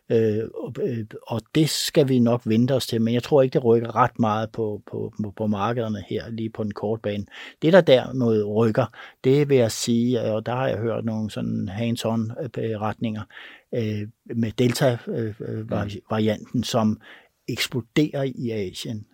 øh, 0.09 0.43
og 1.27 1.41
det 1.55 1.69
skal 1.69 2.07
vi 2.07 2.19
nok 2.19 2.41
vente 2.45 2.71
os 2.71 2.87
til, 2.87 3.01
men 3.01 3.13
jeg 3.13 3.23
tror 3.23 3.41
ikke, 3.41 3.53
det 3.53 3.65
rykker 3.65 3.95
ret 3.95 4.19
meget 4.19 4.51
på, 4.51 4.81
på, 4.91 5.13
på 5.37 5.47
markederne 5.47 6.03
her, 6.09 6.29
lige 6.29 6.49
på 6.49 6.63
den 6.63 6.71
korte 6.71 7.01
bane. 7.01 7.25
Det, 7.61 7.73
der 7.73 7.81
derimod 7.81 8.43
rykker, 8.43 8.85
det 9.23 9.49
vil 9.49 9.57
jeg 9.57 9.71
sige, 9.71 10.21
og 10.21 10.45
der 10.45 10.55
har 10.55 10.67
jeg 10.67 10.77
hørt 10.77 11.05
nogle 11.05 11.31
sådan 11.31 11.69
hands-on 11.69 12.33
retninger, 12.57 13.21
øh, 13.75 14.07
med 14.35 14.51
Delta-varianten, 14.51 16.63
som 16.63 17.01
eksploderer 17.47 18.23
i 18.23 18.51
Asien. 18.51 19.05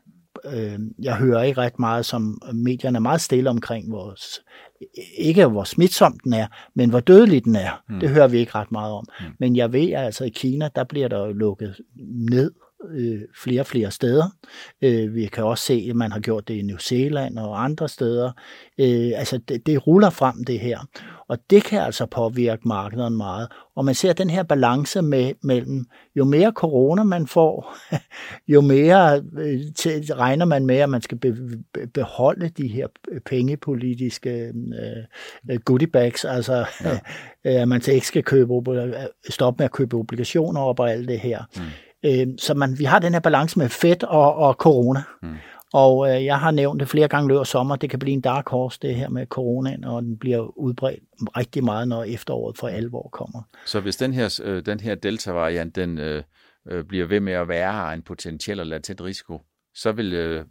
Øh, 0.45 0.79
jeg 0.99 1.15
hører 1.15 1.43
ikke 1.43 1.62
ret 1.62 1.79
meget, 1.79 2.06
som 2.06 2.41
medierne 2.53 2.97
er 2.97 3.01
meget 3.01 3.21
stille 3.21 3.49
omkring, 3.49 3.89
hvor, 3.89 4.15
ikke 5.17 5.45
hvor 5.45 5.63
smitsom 5.63 6.19
den 6.23 6.34
er, 6.34 6.47
men 6.75 6.89
hvor 6.89 6.99
dødelig 6.99 7.43
den 7.43 7.56
er. 7.56 7.84
Mm. 7.89 7.99
Det 7.99 8.10
hører 8.10 8.27
vi 8.27 8.38
ikke 8.38 8.56
ret 8.56 8.71
meget 8.71 8.93
om. 8.93 9.06
Mm. 9.19 9.25
Men 9.39 9.56
jeg 9.56 9.73
ved 9.73 9.93
altså, 9.93 10.23
i 10.23 10.29
Kina, 10.29 10.69
der 10.75 10.84
bliver 10.84 11.08
der 11.08 11.34
lukket 11.34 11.75
ned 12.29 12.51
øh, 12.89 13.22
flere 13.43 13.62
og 13.62 13.67
flere 13.67 13.91
steder. 13.91 14.26
Øh, 14.82 15.15
vi 15.15 15.26
kan 15.26 15.43
også 15.43 15.65
se, 15.65 15.88
at 15.89 15.96
man 15.96 16.12
har 16.12 16.19
gjort 16.19 16.48
det 16.48 16.54
i 16.54 16.62
New 16.62 16.78
Zealand 16.78 17.38
og 17.38 17.63
andre 17.63 17.89
steder. 17.89 18.32
Øh, 18.80 19.12
altså, 19.15 19.38
det, 19.38 19.65
det 19.65 19.88
ruller 19.88 20.10
frem, 20.10 20.43
det 20.43 20.60
her. 20.60 20.80
Og 21.28 21.38
det 21.50 21.63
kan 21.63 21.82
altså 21.82 22.06
påvirke 22.06 22.67
markederne 22.67 23.17
meget. 23.17 23.48
Og 23.76 23.86
man 23.86 23.96
ser 23.96 24.13
den 24.13 24.30
her 24.30 24.43
balance 24.43 25.02
med, 25.02 25.34
mellem, 25.43 25.86
jo 26.15 26.24
mere 26.26 26.52
corona 26.52 27.04
man 27.04 27.28
får, 27.28 27.78
jo 28.54 28.62
mere 28.62 29.24
øh, 29.38 29.60
til, 29.76 30.13
regner 30.13 30.46
man 30.46 30.65
med, 30.65 30.78
at 30.78 30.89
man 30.89 31.02
skal 31.02 31.17
be, 31.17 31.38
beholde 31.93 32.50
de 32.50 32.67
her 32.67 32.88
pengepolitiske 33.26 34.54
øh, 35.50 35.60
goodie 35.60 35.88
bags, 35.88 36.26
altså 36.26 36.65
ja. 36.84 37.00
at 37.62 37.67
man 37.67 37.82
ikke 37.88 38.08
skal 38.08 38.24
købe, 38.24 38.54
stoppe 39.30 39.62
med 39.62 39.65
at 39.65 39.72
købe 39.72 39.98
obligationer 39.98 40.62
op 40.62 40.80
og 40.80 40.91
alt 40.91 41.08
det 41.08 41.19
her. 41.19 41.43
Mm. 41.58 41.63
Øh, 42.05 42.27
så 42.37 42.53
man, 42.53 42.79
vi 42.79 42.83
har 42.83 42.99
den 42.99 43.13
her 43.13 43.19
balance 43.19 43.59
med 43.59 43.69
Fed 43.69 44.03
og, 44.03 44.35
og 44.35 44.53
corona. 44.53 45.03
Mm. 45.21 45.35
Og 45.73 46.09
øh, 46.09 46.25
jeg 46.25 46.39
har 46.39 46.51
nævnt 46.51 46.79
det 46.79 46.87
flere 46.87 47.07
gange 47.07 47.27
løbet 47.27 47.47
sommer, 47.47 47.75
det 47.75 47.89
kan 47.89 47.99
blive 47.99 48.13
en 48.13 48.21
dark 48.21 48.49
horse, 48.49 48.79
det 48.81 48.95
her 48.95 49.09
med 49.09 49.25
coronaen, 49.25 49.83
og 49.83 50.01
den 50.01 50.17
bliver 50.17 50.57
udbredt 50.57 50.99
rigtig 51.37 51.63
meget, 51.63 51.87
når 51.87 52.03
efteråret 52.03 52.57
for 52.57 52.67
alvor 52.67 53.09
kommer. 53.11 53.41
Så 53.65 53.79
hvis 53.79 53.95
den 53.95 54.13
her, 54.13 54.39
øh, 54.43 54.65
den 54.65 54.79
her 54.79 54.95
delta-variant, 54.95 55.75
den 55.75 55.97
øh, 55.97 56.23
øh, 56.69 56.83
bliver 56.83 57.05
ved 57.05 57.19
med 57.19 57.33
at 57.33 57.47
være 57.47 57.93
en 57.93 58.01
potentiel 58.01 58.59
og 58.59 58.65
latent 58.65 59.01
risiko, 59.01 59.41
så 59.75 59.91
vil 59.91 60.13
øh, 60.13 60.45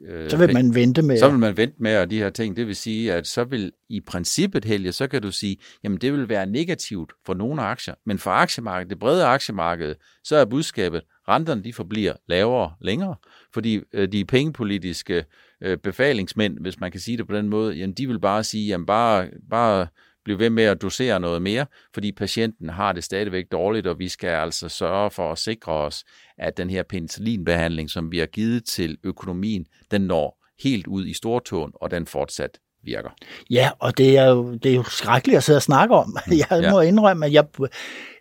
øh, 0.00 0.30
så 0.30 0.36
vil 0.36 0.52
man 0.52 0.74
vente 0.74 1.02
med 1.02 1.18
så 1.18 1.28
vil 1.28 1.38
man 1.38 1.56
vente 1.56 1.76
med 1.82 1.96
og 1.96 2.10
de 2.10 2.18
her 2.18 2.30
ting. 2.30 2.56
Det 2.56 2.66
vil 2.66 2.76
sige, 2.76 3.12
at 3.12 3.26
så 3.26 3.44
vil 3.44 3.72
i 3.88 4.00
princippet, 4.00 4.64
Helge, 4.64 4.92
så 4.92 5.06
kan 5.06 5.22
du 5.22 5.30
sige, 5.30 5.56
jamen 5.84 5.98
det 5.98 6.12
vil 6.12 6.28
være 6.28 6.46
negativt 6.46 7.12
for 7.26 7.34
nogle 7.34 7.62
aktier, 7.62 7.94
men 8.06 8.18
for 8.18 8.30
aktiemarkedet, 8.30 8.90
det 8.90 8.98
brede 8.98 9.24
aktiemarked, 9.24 9.94
så 10.24 10.36
er 10.36 10.44
budskabet, 10.44 11.02
renterne 11.28 11.64
de 11.64 11.72
forbliver 11.72 12.12
lavere 12.28 12.74
længere, 12.80 13.14
fordi 13.54 13.80
øh, 13.92 14.12
de 14.12 14.24
pengepolitiske 14.24 15.24
øh, 15.62 15.78
befalingsmænd, 15.78 16.58
hvis 16.60 16.80
man 16.80 16.90
kan 16.90 17.00
sige 17.00 17.16
det 17.16 17.26
på 17.26 17.36
den 17.36 17.48
måde, 17.48 17.74
jamen 17.74 17.94
de 17.94 18.06
vil 18.06 18.20
bare 18.20 18.44
sige, 18.44 18.66
jamen 18.66 18.86
bare, 18.86 19.28
bare 19.50 19.86
blive 20.28 20.38
ved 20.38 20.50
med 20.50 20.64
at 20.64 20.82
dosere 20.82 21.20
noget 21.20 21.42
mere, 21.42 21.66
fordi 21.94 22.12
patienten 22.12 22.68
har 22.68 22.92
det 22.92 23.04
stadigvæk 23.04 23.44
dårligt, 23.52 23.86
og 23.86 23.98
vi 23.98 24.08
skal 24.08 24.28
altså 24.28 24.68
sørge 24.68 25.10
for 25.10 25.32
at 25.32 25.38
sikre 25.38 25.72
os, 25.72 26.04
at 26.38 26.56
den 26.56 26.70
her 26.70 26.82
penicillinbehandling, 26.82 27.90
som 27.90 28.12
vi 28.12 28.18
har 28.18 28.26
givet 28.26 28.64
til 28.64 28.96
økonomien, 29.04 29.66
den 29.90 30.00
når 30.00 30.44
helt 30.62 30.86
ud 30.86 31.06
i 31.06 31.12
stortåen, 31.12 31.72
og 31.74 31.90
den 31.90 32.06
fortsat 32.06 32.58
virker. 32.84 33.10
Ja, 33.50 33.70
og 33.78 33.98
det 33.98 34.18
er 34.18 34.26
jo, 34.26 34.54
det 34.54 34.70
er 34.70 34.74
jo 34.74 34.82
skrækkeligt 34.82 35.36
at 35.36 35.44
sidde 35.44 35.56
og 35.56 35.62
snakke 35.62 35.94
om. 35.94 36.16
Mm, 36.26 36.32
jeg 36.50 36.62
ja. 36.62 36.70
må 36.70 36.80
indrømme, 36.80 37.26
at 37.26 37.32
jeg, 37.32 37.44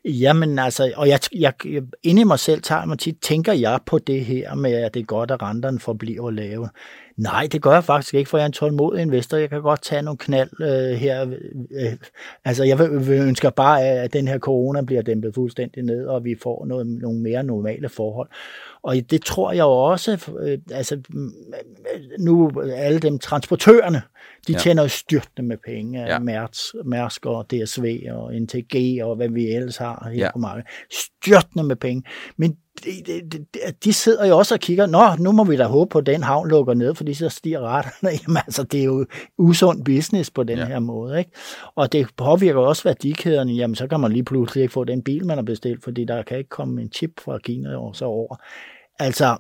jamen 0.06 0.60
altså, 0.60 0.94
og 0.96 1.08
jeg, 1.08 1.20
jeg, 1.36 1.54
inde 2.04 2.22
i 2.22 2.24
mig 2.24 2.40
selv 2.40 2.62
tager 2.62 2.86
mig 2.86 3.00
tit, 3.00 3.16
tænker 3.22 3.54
jeg 3.54 3.80
på 3.86 4.00
det 4.00 4.26
her 4.26 4.56
med, 4.56 4.74
at 4.74 4.94
det 4.94 5.00
er 5.00 5.06
godt, 5.06 5.32
at 5.32 5.42
renterne 5.42 5.80
forbliver 5.80 6.32
lave. 6.32 6.70
Nej, 7.18 7.48
det 7.52 7.62
gør 7.62 7.74
jeg 7.74 7.84
faktisk 7.84 8.14
ikke, 8.14 8.30
for 8.30 8.38
jeg 8.38 8.44
er 8.44 8.46
en 8.46 8.52
tålmodig 8.52 9.02
investor. 9.02 9.38
Jeg 9.38 9.50
kan 9.50 9.62
godt 9.62 9.82
tage 9.82 10.02
nogle 10.02 10.18
knald 10.18 10.50
øh, 10.62 10.98
her. 10.98 11.28
Øh, 11.72 11.94
altså, 12.46 12.64
jeg 12.64 12.80
vil, 12.80 13.08
vil 13.08 13.20
ønsker 13.20 13.50
bare, 13.50 13.84
at 13.84 14.14
den 14.14 14.28
her 14.28 14.40
corona 14.40 14.82
bliver 14.82 15.02
dæmpet 15.02 15.36
fuldstændig 15.36 15.84
ned, 15.84 16.06
og 16.06 16.24
vi 16.24 16.36
får 16.44 16.66
noget, 16.66 16.88
nogle 16.88 17.20
mere 17.20 17.44
normale 17.44 17.90
forhold. 17.90 18.30
Og 18.82 18.96
det 19.10 19.24
tror 19.24 19.52
jeg 19.52 19.66
også, 19.66 20.32
øh, 20.40 20.58
altså 20.72 21.02
nu 22.20 22.52
alle 22.76 23.00
dem 23.00 23.20
transportørerne, 23.20 24.02
de 24.48 24.54
ja. 24.54 24.60
tjener 24.60 24.82
jo 24.82 24.88
styrtende 24.88 25.48
med 25.48 25.58
penge. 25.66 26.02
Ja. 26.02 26.20
Mærsk, 26.20 26.76
Mærsk 26.86 27.26
og 27.26 27.46
DSV 27.52 28.02
og 28.12 28.34
NTG 28.36 29.00
og 29.04 29.16
hvad 29.16 29.30
vi 29.30 29.48
ellers 29.48 29.78
har 29.78 30.10
her 30.14 30.20
ja. 30.20 30.32
på 30.32 30.40
markedet. 30.40 30.70
Styrtende 30.92 31.64
med 31.64 31.76
penge. 31.76 32.04
Men 32.38 32.58
de, 32.86 33.22
de, 33.32 33.46
de 33.84 33.94
sidder 33.94 34.26
jo 34.26 34.38
også 34.38 34.56
og 34.56 34.60
kigger, 34.60 34.86
nå, 34.86 35.16
nu 35.20 35.32
må 35.32 35.44
vi 35.44 35.58
da 35.58 35.64
håbe 35.64 35.90
på, 35.90 36.00
at 36.00 36.06
den 36.06 36.24
havn 36.24 36.50
lukker 36.50 36.74
ned, 36.74 36.96
fordi 36.96 37.14
så 37.14 37.30
stiger 37.30 37.62
retterne. 37.62 38.12
Jamen 38.28 38.38
altså, 38.38 38.64
det 38.64 38.80
er 38.80 38.84
jo 38.84 39.06
usund 39.38 39.86
business 39.86 40.32
på 40.32 40.44
den 40.44 40.58
ja. 40.58 40.66
her 40.66 40.80
måde. 40.80 41.20
Ikke? 41.20 41.32
Og 41.76 41.92
det 41.92 42.08
påvirker 42.18 42.60
også 42.60 42.84
værdikæderne. 42.84 43.54
Jamen, 43.54 43.76
så 43.76 43.88
kan 43.88 44.00
man 44.00 44.12
lige 44.12 44.24
pludselig 44.24 44.62
ikke 44.62 44.74
få 44.74 44.84
den 44.84 45.04
bil, 45.04 45.26
man 45.26 45.38
har 45.38 45.44
bestilt, 45.44 45.84
fordi 45.84 46.06
der 46.06 46.24
kan 46.24 46.38
ikke 46.38 46.50
komme 46.50 46.82
en 46.82 46.92
chip 46.92 47.20
fra 47.20 47.38
Kina 47.38 47.78
og 47.78 47.96
så 47.96 48.06
over. 48.06 48.36
Altså, 49.00 49.38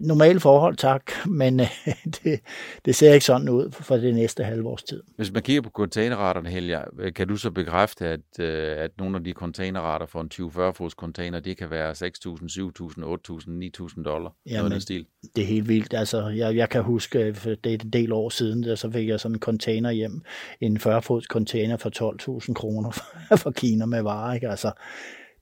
normale 0.00 0.40
forhold, 0.40 0.76
tak, 0.76 1.02
men 1.26 1.60
øh, 1.60 1.66
det, 2.24 2.40
det 2.84 2.94
ser 2.94 3.12
ikke 3.12 3.26
sådan 3.26 3.48
ud 3.48 3.70
for 3.70 3.96
det 3.96 4.14
næste 4.14 4.44
halve 4.44 4.68
års 4.68 4.82
tid. 4.82 5.02
Hvis 5.16 5.32
man 5.32 5.42
kigger 5.42 5.62
på 5.62 5.70
containerraterne, 5.70 6.50
Helge, 6.50 6.78
kan 7.14 7.28
du 7.28 7.36
så 7.36 7.50
bekræfte, 7.50 8.06
at, 8.06 8.40
øh, 8.40 8.76
at 8.78 8.90
nogle 8.98 9.16
af 9.16 9.24
de 9.24 9.32
containerrater 9.32 10.06
for 10.06 10.20
en 10.20 10.30
20-40 10.34 10.70
fods 10.70 10.92
container, 10.92 11.40
det 11.40 11.56
kan 11.56 11.70
være 11.70 11.90
6.000, 11.92 11.96
7.000, 11.96 13.04
8.000, 13.04 13.96
9.000 13.96 14.02
dollar? 14.02 14.34
Ja, 14.50 14.62
men 14.62 14.80
stil. 14.80 15.06
det 15.36 15.42
er 15.42 15.48
helt 15.48 15.68
vildt. 15.68 15.94
Altså, 15.94 16.28
jeg, 16.28 16.56
jeg 16.56 16.68
kan 16.68 16.82
huske, 16.82 17.34
for 17.34 17.50
det 17.50 17.74
er 17.74 17.78
en 17.84 17.90
del 17.90 18.12
år 18.12 18.28
siden, 18.28 18.62
der, 18.62 18.74
så 18.74 18.90
fik 18.90 19.08
jeg 19.08 19.20
sådan 19.20 19.34
en 19.34 19.40
container 19.40 19.90
hjem, 19.90 20.22
en 20.60 20.78
40 20.78 21.02
fods 21.02 21.24
container 21.24 21.76
for 21.76 21.90
12.000 22.46 22.52
kroner 22.52 22.90
fra 23.42 23.50
Kina 23.50 23.86
med 23.86 24.02
varer. 24.02 24.34
Ikke? 24.34 24.48
Altså, 24.48 24.72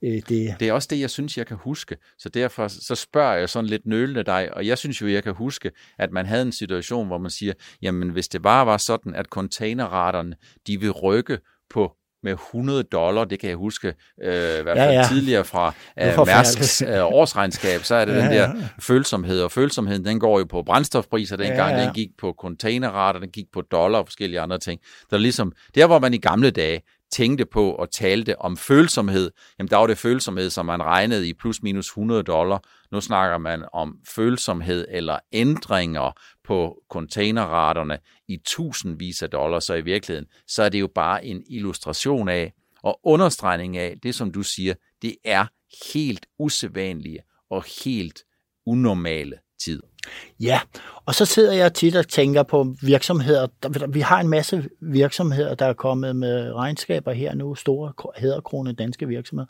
Øh, 0.05 0.23
det... 0.29 0.57
det 0.61 0.69
er 0.69 0.73
også 0.73 0.89
det, 0.91 1.01
jeg 1.01 1.11
synes, 1.11 1.39
jeg 1.39 1.47
kan 1.47 1.57
huske. 1.57 1.97
Så 2.19 2.29
derfor 2.29 2.69
så 2.69 2.95
spørger 2.95 3.35
jeg 3.35 3.49
sådan 3.49 3.71
lidt 3.71 3.87
nølende 3.87 4.23
dig, 4.23 4.55
og 4.55 4.67
jeg 4.67 4.79
synes 4.79 5.03
jo, 5.03 5.09
jeg 5.09 5.23
kan 5.23 5.35
huske, 5.35 5.71
at 5.99 6.13
man 6.13 6.27
havde 6.27 6.43
en 6.43 6.53
situation, 6.53 7.07
hvor 7.07 7.19
man 7.19 7.31
siger, 7.31 7.53
jamen 7.83 8.09
hvis 8.09 8.29
det 8.29 8.43
bare 8.43 8.67
var 8.67 8.77
sådan, 8.77 9.15
at 9.15 9.27
containerraterne, 9.27 10.37
de 10.67 10.81
vil 10.81 10.91
rykke 10.91 11.39
på 11.71 11.93
med 12.25 12.33
100 12.33 12.83
dollar, 12.83 13.25
det 13.25 13.39
kan 13.41 13.49
jeg 13.49 13.57
huske, 13.57 13.89
øh, 14.23 14.59
i 14.59 14.63
hvert 14.63 14.77
fald 14.79 14.93
ja, 14.93 14.93
ja. 14.93 15.07
tidligere 15.09 15.45
fra 15.45 15.75
øh, 16.01 16.27
Mærsks 16.27 16.83
øh, 16.83 17.05
årsregnskab, 17.05 17.83
så 17.83 17.95
er 17.95 18.05
det 18.05 18.13
ja, 18.13 18.23
den 18.23 18.31
der 18.31 18.49
ja. 18.49 18.69
følsomhed, 18.81 19.41
og 19.43 19.53
følsomheden, 19.53 20.05
den 20.05 20.21
går 20.21 20.39
jo 20.39 20.45
på 20.45 20.63
brændstofpriser 20.63 21.37
dengang, 21.37 21.71
ja, 21.71 21.79
ja. 21.79 21.85
den 21.85 21.95
gik 21.95 22.09
på 22.19 22.35
containerrater, 22.41 23.21
den 23.21 23.31
gik 23.31 23.47
på 23.53 23.61
dollar 23.61 23.99
og 23.99 24.07
forskellige 24.07 24.41
andre 24.41 24.59
ting. 24.59 24.81
Der 25.11 25.17
er 25.17 25.21
ligesom, 25.21 25.53
der 25.75 25.87
hvor 25.87 25.99
man 25.99 26.15
i 26.15 26.19
gamle 26.19 26.51
dage, 26.51 26.81
tænkte 27.15 27.47
på 27.47 27.73
og 27.73 27.91
talte 27.91 28.41
om 28.41 28.57
følsomhed, 28.57 29.31
jamen 29.59 29.71
der 29.71 29.77
var 29.77 29.87
det 29.87 29.99
følsomhed, 29.99 30.51
som 30.51 30.67
man 30.67 30.83
regnede 30.83 31.29
i 31.29 31.33
plus 31.33 31.63
minus 31.63 31.87
100 31.87 32.23
dollar. 32.23 32.63
Nu 32.93 33.01
snakker 33.01 33.39
man 33.39 33.65
om 33.73 33.99
følsomhed 34.09 34.87
eller 34.91 35.19
ændringer 35.33 36.13
på 36.45 36.77
containerraterne 36.91 37.99
i 38.29 38.39
tusindvis 38.47 39.23
af 39.23 39.31
dollars, 39.31 39.65
så 39.65 39.75
i 39.75 39.81
virkeligheden, 39.81 40.29
så 40.47 40.63
er 40.63 40.69
det 40.69 40.81
jo 40.81 40.89
bare 40.95 41.25
en 41.25 41.43
illustration 41.51 42.29
af 42.29 42.53
og 42.83 43.01
understregning 43.05 43.77
af 43.77 43.95
det, 44.03 44.15
som 44.15 44.33
du 44.33 44.43
siger, 44.43 44.75
det 45.03 45.17
er 45.25 45.47
helt 45.95 46.27
usædvanlige 46.39 47.19
og 47.51 47.65
helt 47.85 48.23
unormale 48.67 49.39
tider. 49.65 49.94
Ja, 50.41 50.61
og 51.07 51.15
så 51.15 51.25
sidder 51.25 51.53
jeg 51.53 51.75
tit 51.75 51.97
og 51.97 52.09
tænker 52.09 52.43
på 52.43 52.75
virksomheder. 52.83 53.47
Vi 53.89 54.01
har 54.01 54.21
en 54.21 54.29
masse 54.29 54.65
virksomheder, 54.81 55.55
der 55.55 55.67
er 55.67 55.73
kommet 55.73 56.17
med 56.17 56.53
regnskaber 56.53 57.13
her 57.13 57.35
nu, 57.35 57.55
store 57.55 57.93
hæderkrone 58.17 58.73
danske 58.73 59.09
virksomheder. 59.09 59.47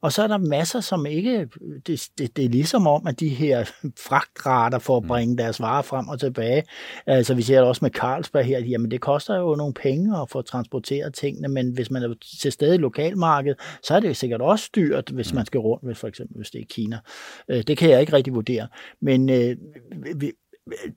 Og 0.00 0.12
så 0.12 0.22
er 0.22 0.26
der 0.26 0.38
masser, 0.38 0.80
som 0.80 1.06
ikke... 1.06 1.48
Det, 1.86 2.08
det, 2.18 2.36
det 2.36 2.44
er 2.44 2.48
ligesom 2.48 2.86
om, 2.86 3.06
at 3.06 3.20
de 3.20 3.28
her 3.28 3.64
fragtrater 3.98 4.78
for 4.78 4.96
at 4.96 5.02
mm. 5.02 5.08
bringe 5.08 5.36
deres 5.36 5.60
varer 5.60 5.82
frem 5.82 6.08
og 6.08 6.20
tilbage. 6.20 6.62
Altså 7.06 7.34
vi 7.34 7.42
ser 7.42 7.58
det 7.58 7.68
også 7.68 7.84
med 7.84 7.90
Carlsberg 7.90 8.44
her, 8.44 8.58
jamen 8.58 8.90
det 8.90 9.00
koster 9.00 9.36
jo 9.36 9.54
nogle 9.54 9.74
penge 9.74 10.20
at 10.20 10.30
få 10.30 10.42
transporteret 10.42 11.14
tingene, 11.14 11.48
men 11.48 11.70
hvis 11.70 11.90
man 11.90 12.02
er 12.02 12.14
til 12.40 12.52
stede 12.52 12.74
i 12.74 12.78
lokalmarkedet, 12.78 13.58
så 13.82 13.94
er 13.94 14.00
det 14.00 14.16
sikkert 14.16 14.40
også 14.40 14.70
dyrt, 14.76 15.10
hvis 15.10 15.32
mm. 15.32 15.36
man 15.36 15.46
skal 15.46 15.60
rundt, 15.60 15.84
hvis 15.84 15.98
for 15.98 16.08
eksempel 16.08 16.36
hvis 16.36 16.50
det 16.50 16.60
er 16.60 16.64
Kina. 16.70 16.98
Øh, 17.48 17.62
det 17.62 17.78
kan 17.78 17.90
jeg 17.90 18.00
ikke 18.00 18.12
rigtig 18.12 18.34
vurdere. 18.34 18.68
Men 19.00 19.30
øh, 19.30 19.56
vi, 20.16 20.32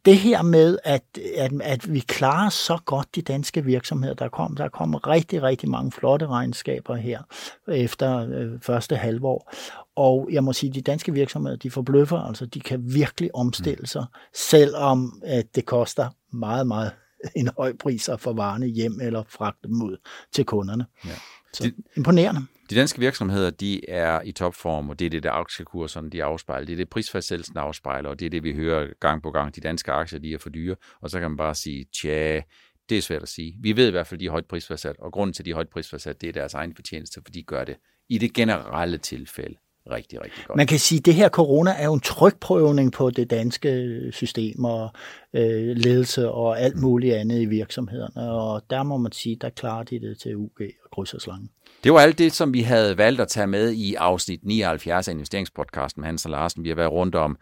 det 0.05 0.17
her 0.17 0.41
med, 0.41 0.77
at, 0.83 1.03
at, 1.37 1.51
at 1.63 1.93
vi 1.93 1.99
klarer 1.99 2.49
så 2.49 2.77
godt 2.85 3.15
de 3.15 3.21
danske 3.21 3.65
virksomheder, 3.65 4.13
der 4.13 4.29
kom, 4.29 4.55
der 4.55 4.69
kommer 4.69 5.07
rigtig, 5.07 5.43
rigtig 5.43 5.69
mange 5.69 5.91
flotte 5.91 6.27
regnskaber 6.27 6.95
her 6.95 7.21
efter 7.67 8.29
øh, 8.29 8.59
første 8.61 8.95
halvår. 8.95 9.53
Og 9.95 10.29
jeg 10.31 10.43
må 10.43 10.53
sige, 10.53 10.69
at 10.69 10.75
de 10.75 10.81
danske 10.81 11.13
virksomheder, 11.13 11.57
de 11.57 11.71
forbløffer, 11.71 12.17
altså 12.19 12.45
de 12.45 12.59
kan 12.59 12.81
virkelig 12.93 13.35
omstille 13.35 13.87
sig, 13.87 14.01
mm. 14.01 14.29
selvom 14.33 15.21
at 15.25 15.55
det 15.55 15.65
koster 15.65 16.09
meget, 16.33 16.67
meget 16.67 16.91
en 17.35 17.49
høj 17.57 17.73
pris 17.77 18.09
at 18.09 18.19
få 18.19 18.33
varerne 18.33 18.65
hjem 18.65 18.99
eller 19.01 19.23
fragte 19.29 19.67
dem 19.67 19.81
ud 19.81 19.97
til 20.33 20.45
kunderne. 20.45 20.85
Ja. 21.05 21.15
Så 21.53 21.71
imponerende. 21.97 22.41
De 22.71 22.75
danske 22.75 22.99
virksomheder, 22.99 23.49
de 23.49 23.89
er 23.89 24.21
i 24.21 24.31
topform, 24.31 24.89
og 24.89 24.99
det 24.99 25.05
er 25.05 25.09
det, 25.09 25.23
der 25.23 25.31
aktiekurserne 25.31 26.09
de 26.09 26.23
afspejler. 26.23 26.65
Det 26.65 26.73
er 26.73 26.77
det, 26.77 26.89
prisfastsættelsen 26.89 27.57
afspejler, 27.57 28.09
og 28.09 28.19
det 28.19 28.25
er 28.25 28.29
det, 28.29 28.43
vi 28.43 28.53
hører 28.53 28.87
gang 28.99 29.23
på 29.23 29.31
gang. 29.31 29.55
De 29.55 29.61
danske 29.61 29.91
aktier, 29.91 30.19
de 30.19 30.33
er 30.33 30.37
for 30.37 30.49
dyre, 30.49 30.75
og 31.01 31.09
så 31.09 31.19
kan 31.19 31.29
man 31.31 31.37
bare 31.37 31.55
sige, 31.55 31.85
tja, 32.01 32.41
det 32.89 32.97
er 32.97 33.01
svært 33.01 33.21
at 33.21 33.29
sige. 33.29 33.55
Vi 33.61 33.75
ved 33.75 33.87
i 33.87 33.91
hvert 33.91 34.07
fald, 34.07 34.17
at 34.17 34.19
de 34.19 34.25
er 34.25 34.31
højt 34.31 34.45
prisfastsat, 34.45 34.95
og 34.99 35.11
grunden 35.11 35.33
til, 35.33 35.41
at 35.41 35.45
de 35.45 35.51
er 35.51 35.55
højt 35.55 35.69
prisfastsat, 35.69 36.21
det 36.21 36.29
er 36.29 36.33
deres 36.33 36.53
egen 36.53 36.75
fortjeneste, 36.75 37.21
for 37.25 37.31
de 37.31 37.43
gør 37.43 37.63
det 37.63 37.75
i 38.09 38.17
det 38.17 38.33
generelle 38.33 38.97
tilfælde 38.97 39.55
rigtig, 39.91 40.21
rigtig 40.21 40.43
godt. 40.45 40.57
Man 40.57 40.67
kan 40.67 40.79
sige, 40.79 40.99
at 40.99 41.05
det 41.05 41.13
her 41.13 41.29
corona 41.29 41.71
er 41.77 41.85
jo 41.85 41.93
en 41.93 41.99
trykprøvning 41.99 42.91
på 42.91 43.09
det 43.09 43.29
danske 43.29 43.99
system 44.11 44.65
og 44.65 44.89
øh, 45.33 45.75
ledelse 45.75 46.29
og 46.29 46.61
alt 46.61 46.77
muligt 46.77 47.15
andet 47.15 47.41
i 47.41 47.45
virksomhederne, 47.45 48.31
og 48.31 48.63
der 48.69 48.83
må 48.83 48.97
man 48.97 49.11
sige, 49.11 49.37
der 49.41 49.49
klarer 49.49 49.83
de 49.83 49.99
det 49.99 50.19
til 50.19 50.35
UG 50.35 50.61
og 50.83 50.91
kryds 50.91 51.13
og 51.13 51.21
slange. 51.21 51.49
Det 51.83 51.93
var 51.93 51.99
alt 51.99 52.17
det, 52.17 52.33
som 52.33 52.53
vi 52.53 52.61
havde 52.61 52.97
valgt 52.97 53.21
at 53.21 53.27
tage 53.27 53.47
med 53.47 53.71
i 53.71 53.95
afsnit 53.95 54.39
79 54.43 55.07
af 55.07 55.11
investeringspodcasten 55.11 56.01
med 56.01 56.07
Hans 56.07 56.25
og 56.25 56.31
Larsen. 56.31 56.63
Vi 56.63 56.69
har 56.69 56.75
været 56.75 56.91
rundt 56.91 57.15
om 57.15 57.37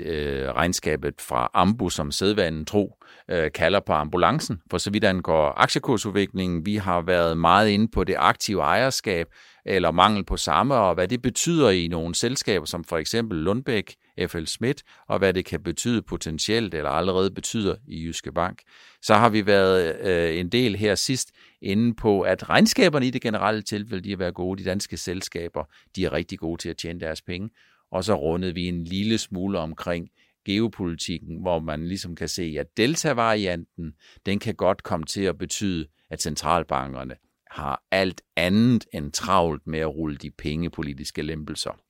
øh, 0.00 0.48
regnskabet 0.48 1.14
fra 1.20 1.50
Ambu, 1.54 1.88
som 1.88 2.10
sædvanen 2.10 2.64
tro 2.64 2.96
øh, 3.30 3.52
kalder 3.52 3.80
på 3.80 3.92
ambulancen, 3.92 4.60
for 4.70 4.78
så 4.78 4.90
vidt 4.90 5.04
angår 5.04 5.54
aktiekursudviklingen. 5.56 6.66
Vi 6.66 6.76
har 6.76 7.00
været 7.00 7.38
meget 7.38 7.68
inde 7.68 7.88
på 7.88 8.04
det 8.04 8.16
aktive 8.18 8.62
ejerskab, 8.62 9.26
eller 9.66 9.90
mangel 9.90 10.24
på 10.24 10.36
samme, 10.36 10.74
og 10.74 10.94
hvad 10.94 11.08
det 11.08 11.22
betyder 11.22 11.70
i 11.70 11.88
nogle 11.88 12.14
selskaber, 12.14 12.66
som 12.66 12.84
for 12.84 12.98
eksempel 12.98 13.38
Lundbæk, 13.38 13.94
FL 14.26 14.44
Schmidt, 14.44 14.82
og 15.08 15.18
hvad 15.18 15.34
det 15.34 15.44
kan 15.44 15.62
betyde 15.62 16.02
potentielt, 16.02 16.74
eller 16.74 16.90
allerede 16.90 17.30
betyder 17.30 17.76
i 17.88 18.04
Jyske 18.04 18.32
Bank. 18.32 18.62
Så 19.02 19.14
har 19.14 19.28
vi 19.28 19.46
været 19.46 20.00
øh, 20.00 20.40
en 20.40 20.48
del 20.48 20.76
her 20.76 20.94
sidst 20.94 21.32
inde 21.62 21.94
på, 21.94 22.20
at 22.20 22.48
regnskaberne 22.48 23.06
i 23.06 23.10
det 23.10 23.22
generelle 23.22 23.62
tilfælde, 23.62 24.04
de 24.04 24.10
har 24.10 24.16
været 24.16 24.34
gode. 24.34 24.62
De 24.62 24.68
danske 24.68 24.96
selskaber, 24.96 25.64
de 25.96 26.04
er 26.04 26.12
rigtig 26.12 26.38
gode 26.38 26.62
til 26.62 26.68
at 26.68 26.76
tjene 26.76 27.00
deres 27.00 27.22
penge. 27.22 27.50
Og 27.90 28.04
så 28.04 28.14
rundede 28.14 28.54
vi 28.54 28.68
en 28.68 28.84
lille 28.84 29.18
smule 29.18 29.58
omkring 29.58 30.08
geopolitikken, 30.44 31.40
hvor 31.40 31.58
man 31.58 31.88
ligesom 31.88 32.16
kan 32.16 32.28
se, 32.28 32.56
at 32.58 32.76
delta-varianten, 32.76 33.92
den 34.26 34.38
kan 34.38 34.54
godt 34.54 34.82
komme 34.82 35.06
til 35.06 35.22
at 35.22 35.38
betyde, 35.38 35.86
at 36.10 36.22
centralbankerne 36.22 37.14
har 37.50 37.82
alt 37.90 38.22
andet 38.36 38.86
end 38.94 39.12
travlt 39.12 39.66
med 39.66 39.78
at 39.78 39.94
rulle 39.94 40.16
de 40.16 40.30
pengepolitiske 40.30 41.22
lempelser 41.22 41.80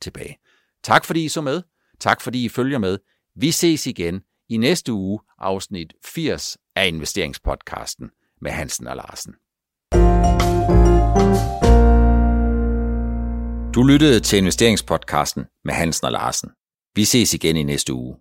tilbage. 0.00 0.36
Tak 0.84 1.04
fordi 1.04 1.24
I 1.24 1.28
så 1.28 1.40
med. 1.40 1.62
Tak 2.00 2.20
fordi 2.20 2.44
I 2.44 2.48
følger 2.48 2.78
med. 2.78 2.98
Vi 3.36 3.50
ses 3.50 3.86
igen 3.86 4.20
i 4.48 4.56
næste 4.56 4.92
uge, 4.92 5.20
afsnit 5.38 5.92
80 6.04 6.56
af 6.76 6.88
investeringspodcasten 6.88 8.10
med 8.40 8.50
Hansen 8.50 8.86
og 8.86 8.96
Larsen. 8.96 9.34
Du 13.74 13.82
lyttede 13.82 14.20
til 14.20 14.38
investeringspodcasten 14.38 15.44
med 15.64 15.74
Hansen 15.74 16.04
og 16.04 16.12
Larsen. 16.12 16.50
Vi 16.94 17.04
ses 17.04 17.34
igen 17.34 17.56
i 17.56 17.62
næste 17.62 17.92
uge. 17.92 18.16